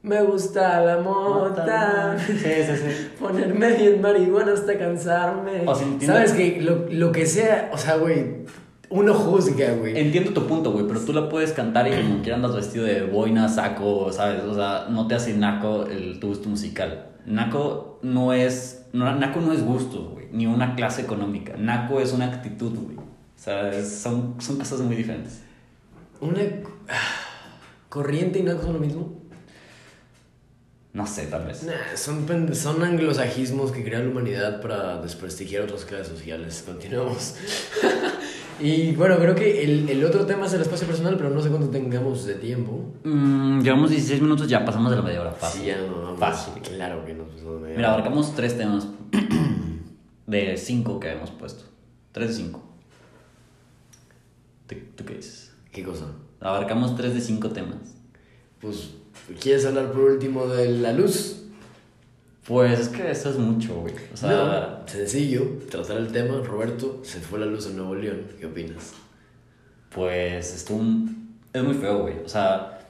[0.00, 2.16] Me gusta la mota.
[2.18, 3.10] Sí, sí, sí.
[3.20, 5.64] Ponerme bien marihuana hasta cansarme.
[5.66, 8.46] O sea, Sabes que lo, lo que sea, o sea, güey,
[8.90, 9.98] uno juzga, güey.
[9.98, 13.02] Entiendo tu punto, güey, pero tú la puedes cantar y como quiera andas vestido de
[13.02, 14.42] boina, saco, ¿sabes?
[14.44, 17.08] O sea, no te hace naco el, tu gusto musical.
[17.26, 18.86] Naco no es.
[18.92, 21.54] No, naco no es gusto, güey, ni una clase económica.
[21.58, 22.96] Naco es una actitud, güey.
[22.96, 25.42] O sea, es- son, son cosas muy diferentes.
[26.20, 26.40] Una
[27.88, 29.12] corriente y naco son lo mismo.
[30.92, 31.62] No sé, tal vez.
[31.64, 36.62] Nah, son, son anglosajismos que crea la humanidad para desprestigiar otras clases sociales.
[36.66, 37.34] Continuamos.
[38.60, 41.48] y bueno, creo que el, el otro tema es el espacio personal, pero no sé
[41.50, 42.92] cuánto tengamos de tiempo.
[43.04, 45.32] Mm, llevamos 16 minutos, ya pasamos de la media hora.
[45.32, 45.60] Fácil.
[45.62, 46.16] Sí, ya no.
[46.16, 46.62] Fácil.
[46.62, 47.94] Claro que nos pasamos media Mira, hora.
[47.98, 48.88] abarcamos tres temas
[50.26, 51.64] de cinco que habíamos puesto.
[52.12, 52.62] Tres de cinco.
[54.66, 55.52] ¿Tú, tú qué dices?
[55.72, 56.06] ¿Qué cosa?
[56.40, 57.76] Abarcamos tres de cinco temas.
[58.60, 58.90] Pues,
[59.40, 61.42] ¿quieres hablar por último de la luz?
[62.46, 63.94] Pues es que eso es mucho, güey.
[64.12, 64.30] O sea,
[64.82, 66.36] no, sencillo, tratar el tema.
[66.44, 68.22] Roberto, se fue la luz en Nuevo León.
[68.38, 68.94] ¿Qué opinas?
[69.90, 72.16] pues estuvo un- es muy feo, güey.
[72.22, 72.80] O sea,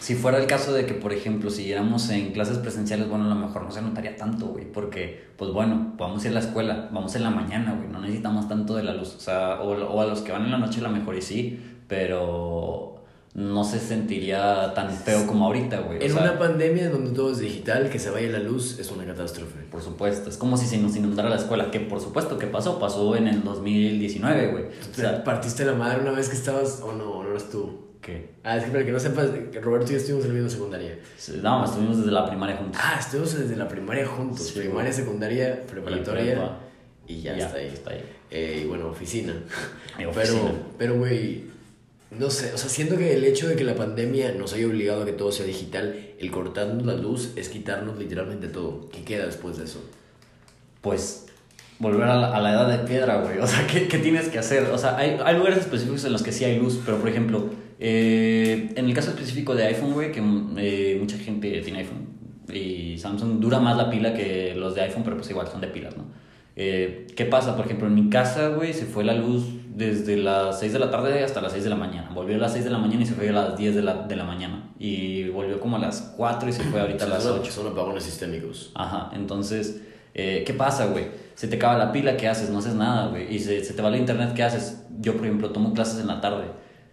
[0.00, 3.34] si fuera el caso de que, por ejemplo, siguiéramos en clases presenciales, bueno, a lo
[3.34, 4.64] mejor no se notaría tanto, güey.
[4.72, 7.88] Porque, pues bueno, vamos a ir a la escuela, vamos en la mañana, güey.
[7.90, 9.14] No necesitamos tanto de la luz.
[9.14, 11.20] O sea, o, o a los que van en la noche, a lo mejor y
[11.22, 12.91] sí, pero
[13.34, 15.98] no se sentiría tan feo como ahorita, güey.
[15.98, 18.90] O En sea, una pandemia donde todo es digital, que se vaya la luz es
[18.90, 19.60] una catástrofe.
[19.70, 22.78] Por supuesto, es como si se nos inundara la escuela, que por supuesto que pasó,
[22.78, 24.64] pasó en el 2019, güey.
[24.64, 27.80] O sea, partiste la madre una vez que estabas, o no, o no eras tú.
[28.02, 28.30] ¿qué?
[28.42, 30.50] Ah, es que para que no sepas, que Roberto y yo estuvimos en la misma
[30.50, 30.98] secundaria.
[31.40, 32.80] No, estuvimos desde la primaria juntos.
[32.84, 34.46] Ah, estuvimos desde la primaria juntos.
[34.48, 34.92] Sí, primaria, güey.
[34.92, 36.32] secundaria, preparatoria.
[36.34, 36.58] prepa.
[37.06, 37.66] Y ya, Ya, está ahí.
[37.72, 38.04] está ahí.
[38.30, 39.32] Eh, y bueno, oficina.
[39.98, 40.40] Y oficina.
[40.42, 41.44] Pero, pero, güey,
[42.18, 45.02] no sé, o sea, siento que el hecho de que la pandemia nos haya obligado
[45.02, 48.88] a que todo sea digital, el cortarnos la luz es quitarnos literalmente todo.
[48.90, 49.82] ¿Qué queda después de eso?
[50.80, 51.26] Pues
[51.78, 53.38] volver a la, a la edad de piedra, güey.
[53.38, 54.64] O sea, ¿qué, qué tienes que hacer?
[54.64, 57.50] O sea, hay, hay lugares específicos en los que sí hay luz, pero por ejemplo,
[57.80, 60.22] eh, en el caso específico de iPhone, güey, que
[60.58, 62.12] eh, mucha gente tiene iPhone
[62.52, 65.68] y Samsung dura más la pila que los de iPhone, pero pues igual son de
[65.68, 66.04] pilas, ¿no?
[66.54, 67.56] Eh, ¿Qué pasa?
[67.56, 69.44] Por ejemplo, en mi casa, güey, se fue la luz
[69.74, 72.10] desde las 6 de la tarde hasta las 6 de la mañana.
[72.14, 73.94] Volvió a las 6 de la mañana y se fue a las 10 de la,
[74.06, 74.70] de la mañana.
[74.78, 77.50] Y volvió como a las 4 y se fue ahorita a las son, 8.
[77.52, 78.70] son apagones sistémicos.
[78.74, 79.80] Ajá, entonces,
[80.14, 81.06] eh, ¿qué pasa, güey?
[81.34, 82.50] Se te acaba la pila, ¿qué haces?
[82.50, 83.34] No haces nada, güey.
[83.34, 84.84] Y se, se te va la internet, ¿qué haces?
[85.00, 86.44] Yo, por ejemplo, tomo clases en la tarde.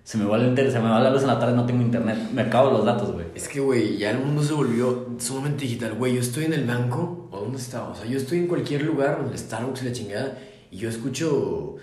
[0.05, 1.82] Se me va la, inter- se me va la luz en la tarde, no tengo
[1.84, 2.17] internet.
[2.34, 3.25] Me acabo los datos, güey.
[3.36, 5.93] Es que, güey, ya el mundo se volvió sumamente digital.
[5.95, 7.89] Güey, yo estoy en el banco, ¿o dónde estaba?
[7.89, 10.38] O sea, yo estoy en cualquier lugar, en el Starbucks y la chingada,
[10.71, 11.75] y yo escucho...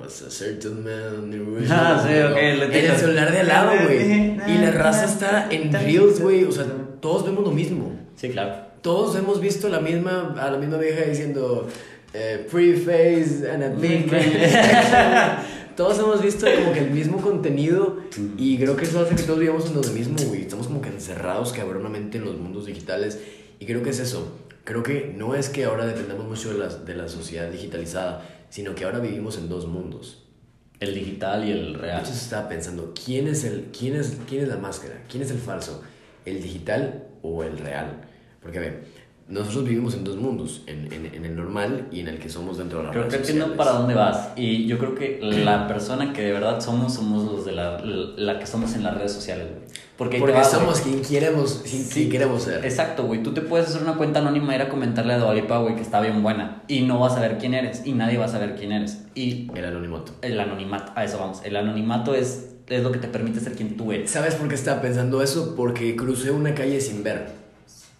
[0.00, 4.36] Was a certain man Ah, sí, ok, En el celular de al lado, güey.
[4.48, 6.44] Y la raza está en Reels, güey.
[6.44, 6.66] O sea,
[7.00, 7.98] todos vemos lo mismo.
[8.16, 8.68] Sí, claro.
[8.82, 11.68] Todos hemos visto la misma, a la misma vieja diciendo
[12.14, 14.10] eh, pre-face and a big
[15.76, 17.98] Todos hemos visto como que el mismo contenido
[18.36, 20.42] y creo que eso hace que todos vivamos en lo mismo, güey.
[20.42, 23.20] Estamos como que encerrados cabronamente en los mundos digitales
[23.60, 24.32] y creo que es eso.
[24.68, 28.74] Creo que no es que ahora dependamos mucho de la, de la sociedad digitalizada, sino
[28.74, 30.24] que ahora vivimos en dos mundos.
[30.78, 32.04] El digital y el real.
[32.04, 35.02] se estaba pensando, ¿quién es, el, quién, es, ¿quién es la máscara?
[35.10, 35.82] ¿Quién es el falso?
[36.26, 38.02] ¿El digital o el real?
[38.42, 38.84] Porque, a ver,
[39.26, 42.58] nosotros vivimos en dos mundos, en, en, en el normal y en el que somos
[42.58, 43.66] dentro de las Creo que redes entiendo sociales.
[43.66, 44.28] para dónde vas.
[44.36, 48.38] Y yo creo que la persona que de verdad somos, somos los de la, la
[48.38, 49.67] que somos en las redes sociales, güey.
[49.98, 51.88] Porque, Porque somos quien queremos, Sí.
[51.92, 52.64] quien queremos ser.
[52.64, 53.20] Exacto, güey.
[53.22, 55.74] Tú te puedes hacer una cuenta anónima y ir a comentarle a Dua Lipa, güey,
[55.74, 56.62] que está bien buena.
[56.68, 57.82] Y no vas a saber quién eres.
[57.84, 58.98] Y nadie va a saber quién eres.
[59.16, 60.12] Y El anonimato.
[60.22, 61.40] el anonimato, a eso vamos.
[61.44, 64.08] El anonimato es, es lo que te permite ser quien tú eres.
[64.08, 65.54] ¿Sabes por qué estaba pensando eso?
[65.56, 67.30] Porque crucé una calle sin ver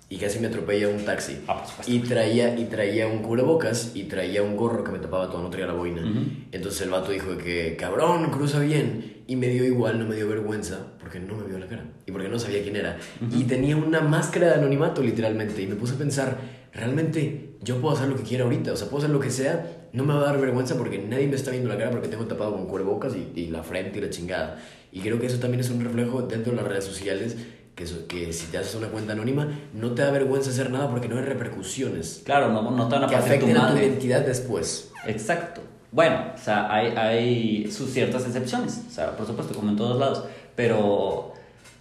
[0.09, 1.39] y casi me atropella un taxi.
[1.49, 1.93] Ah, por supuesto.
[1.93, 5.51] Y traía, y traía un cubrebocas y traía un gorro que me tapaba todo, no
[5.51, 6.01] traía la boina.
[6.03, 6.21] Ujú.
[6.53, 9.18] Entonces el vato dijo que, cabrón, cruza bien.
[9.29, 11.85] Y me dio igual, no me dio vergüenza, porque no me vio la cara.
[12.07, 12.97] Y porque no sabía quién era.
[13.31, 15.63] Y tenía una máscara de anonimato, literalmente.
[15.63, 16.39] Y me puse a pensar,
[16.73, 18.73] realmente yo puedo hacer lo que quiera ahorita.
[18.73, 19.85] O sea, puedo hacer lo que sea.
[19.93, 22.25] No me va a dar vergüenza porque nadie me está viendo la cara porque tengo
[22.27, 24.59] tapado con cubrebocas y, y la frente y la chingada.
[24.93, 27.37] Y creo que eso también es un reflejo dentro de las redes sociales.
[27.75, 31.07] Que, que si te haces una cuenta anónima, no te da vergüenza hacer nada porque
[31.07, 33.75] no hay repercusiones Claro, no, no te van a que partir tu afecten a tu
[33.75, 33.87] madre.
[33.87, 34.91] identidad después.
[35.07, 35.61] Exacto.
[35.91, 39.99] Bueno, o sea, hay, hay sus ciertas excepciones, o sea, por supuesto, como en todos
[39.99, 40.25] lados,
[40.55, 41.33] pero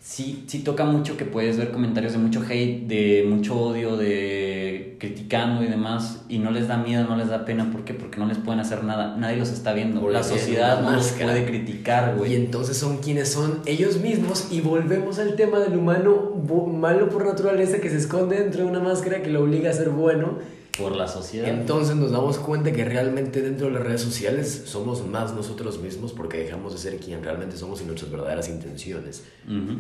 [0.02, 4.96] sí, sí toca mucho que puedes ver comentarios de mucho hate, de mucho odio, de
[5.00, 7.94] criticando y demás, y no les da miedo, no les da pena, ¿por qué?
[7.94, 11.46] Porque no les pueden hacer nada, nadie los está viendo, la sociedad no los puede
[11.46, 12.36] criticar, Y güey.
[12.36, 16.32] entonces son quienes son ellos mismos y volvemos al tema del humano
[16.68, 19.90] malo por naturaleza que se esconde dentro de una máscara que lo obliga a ser
[19.90, 20.57] bueno.
[20.78, 21.48] Por la sociedad.
[21.50, 26.14] Entonces nos damos cuenta que realmente dentro de las redes sociales somos más nosotros mismos
[26.14, 29.24] porque dejamos de ser quien realmente somos y nuestras verdaderas intenciones.
[29.48, 29.80] Ujú.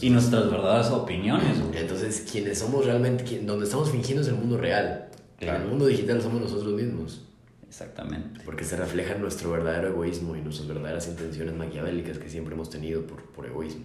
[0.00, 1.58] Y nuestras verdaderas opiniones.
[1.74, 5.08] Entonces quienes somos realmente, donde estamos fingiendo es el mundo real.
[5.40, 5.62] En Claro.
[5.64, 7.22] el mundo digital somos nosotros mismos.
[7.66, 8.40] Exactamente.
[8.44, 13.02] Porque se refleja nuestro verdadero egoísmo y nuestras verdaderas intenciones maquiavélicas que siempre hemos tenido
[13.06, 13.84] por, por egoísmo.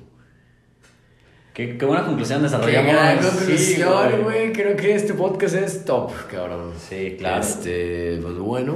[1.55, 2.91] Qué, qué buena conclusión Qué desarrollamos.
[2.91, 4.51] gran Sí, conclusión, güey.
[4.51, 6.73] Creo que este podcast es top, cabrón.
[6.77, 7.41] Sí, claro.
[7.41, 8.75] Este, pues bueno,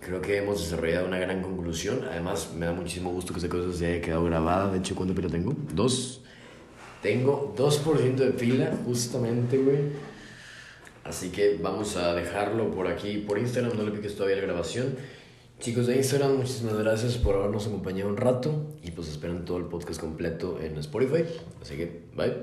[0.00, 2.00] creo que hemos desarrollado una gran conclusión.
[2.10, 4.72] Además, me da muchísimo gusto que esta cosa se haya quedado grabada.
[4.72, 5.54] De hecho, ¿cuánto pila tengo?
[5.72, 6.22] Dos.
[7.02, 9.78] Tengo 2% de pila, justamente, güey.
[11.04, 13.76] Así que vamos a dejarlo por aquí, por Instagram.
[13.76, 14.96] No le piques todavía la grabación.
[15.60, 18.66] Chicos de Instagram, muchísimas gracias por habernos acompañado un rato.
[18.82, 21.24] Y pues esperan todo el podcast completo en Spotify.
[21.62, 22.34] Así que, bye.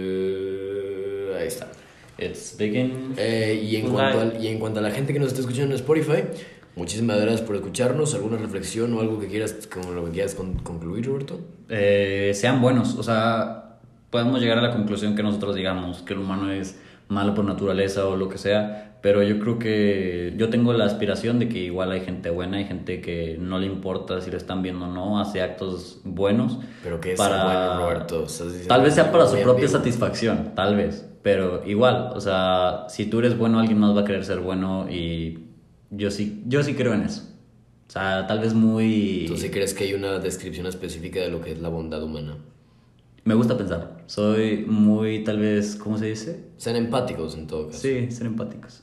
[0.00, 1.70] Eh, ahí está.
[2.18, 3.12] It's begin.
[3.16, 5.66] Eh, y, en cuanto al- y en cuanto a la gente que nos está escuchando
[5.74, 6.24] en Spotify,
[6.74, 8.14] muchísimas gracias por escucharnos.
[8.14, 11.38] ¿Alguna reflexión o algo que quieras, con lo que quieras con- concluir, Roberto?
[11.68, 12.96] eh, sean buenos.
[12.96, 13.78] O sea,
[14.10, 16.76] podemos llegar a la conclusión que nosotros digamos que el humano es
[17.08, 18.87] malo por naturaleza o lo que sea.
[19.08, 22.66] Pero yo creo que yo tengo la aspiración de que igual hay gente buena, hay
[22.66, 26.58] gente que no le importa si lo están viendo o no, hace actos buenos.
[26.82, 28.26] Pero que es para- bueno, Roberto.
[28.66, 31.08] Tal vez sea para su propia satisfacción, tal vez.
[31.22, 34.90] Pero igual, o sea, si tú eres bueno, alguien más va a querer ser bueno
[34.90, 35.38] y
[35.90, 37.22] yo sí, yo sí creo en eso.
[37.88, 39.24] O sea, tal vez muy...
[39.26, 42.36] ¿Tú sí crees que hay una descripción específica de lo que es la bondad humana?
[43.24, 44.02] Me gusta pensar.
[44.04, 46.44] Soy muy, tal vez, ¿cómo se dice?
[46.58, 47.78] Sean empáticos en todo caso.
[47.78, 48.82] Sí, ser empáticos.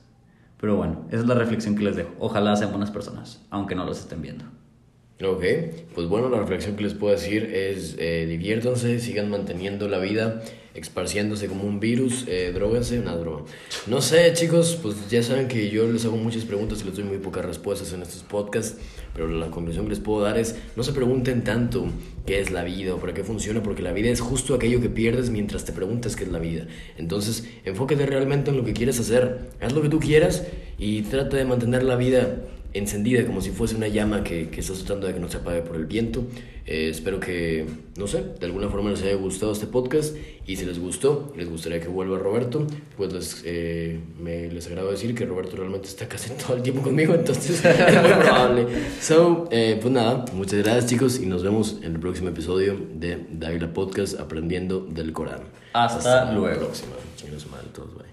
[0.58, 2.14] Pero bueno, esa es la reflexión que les dejo.
[2.18, 4.44] Ojalá sean buenas personas, aunque no los estén viendo.
[5.24, 5.42] Ok,
[5.94, 10.42] pues bueno, la reflexión que les puedo decir es eh, diviértanse, sigan manteniendo la vida,
[10.74, 13.44] esparciéndose como un virus, eh, droguense, una droga.
[13.86, 17.04] No sé, chicos, pues ya saben que yo les hago muchas preguntas y les doy
[17.04, 18.76] muy pocas respuestas en estos podcasts,
[19.14, 21.86] pero la conclusión que les puedo dar es, no se pregunten tanto
[22.26, 24.90] qué es la vida o para qué funciona, porque la vida es justo aquello que
[24.90, 26.66] pierdes mientras te preguntas qué es la vida.
[26.98, 30.46] Entonces, enfóquete realmente en lo que quieres hacer, haz lo que tú quieras
[30.78, 32.36] y trata de mantener la vida
[32.72, 35.62] encendida como si fuese una llama que, que estás tratando de que no se apague
[35.62, 36.24] por el viento.
[36.66, 37.64] Eh, espero que,
[37.96, 40.16] no sé, de alguna forma les haya gustado este podcast
[40.48, 44.90] y si les gustó, les gustaría que vuelva Roberto, pues les, eh, me, les agrado
[44.90, 48.66] decir que Roberto realmente está casi todo el tiempo conmigo, entonces es muy probable.
[49.00, 53.24] So, eh, pues nada, muchas gracias chicos y nos vemos en el próximo episodio de
[53.30, 55.42] Dávila Podcast Aprendiendo del Corán.
[55.72, 56.66] Hasta luego.
[56.66, 56.96] próxima.
[57.72, 58.05] Todos.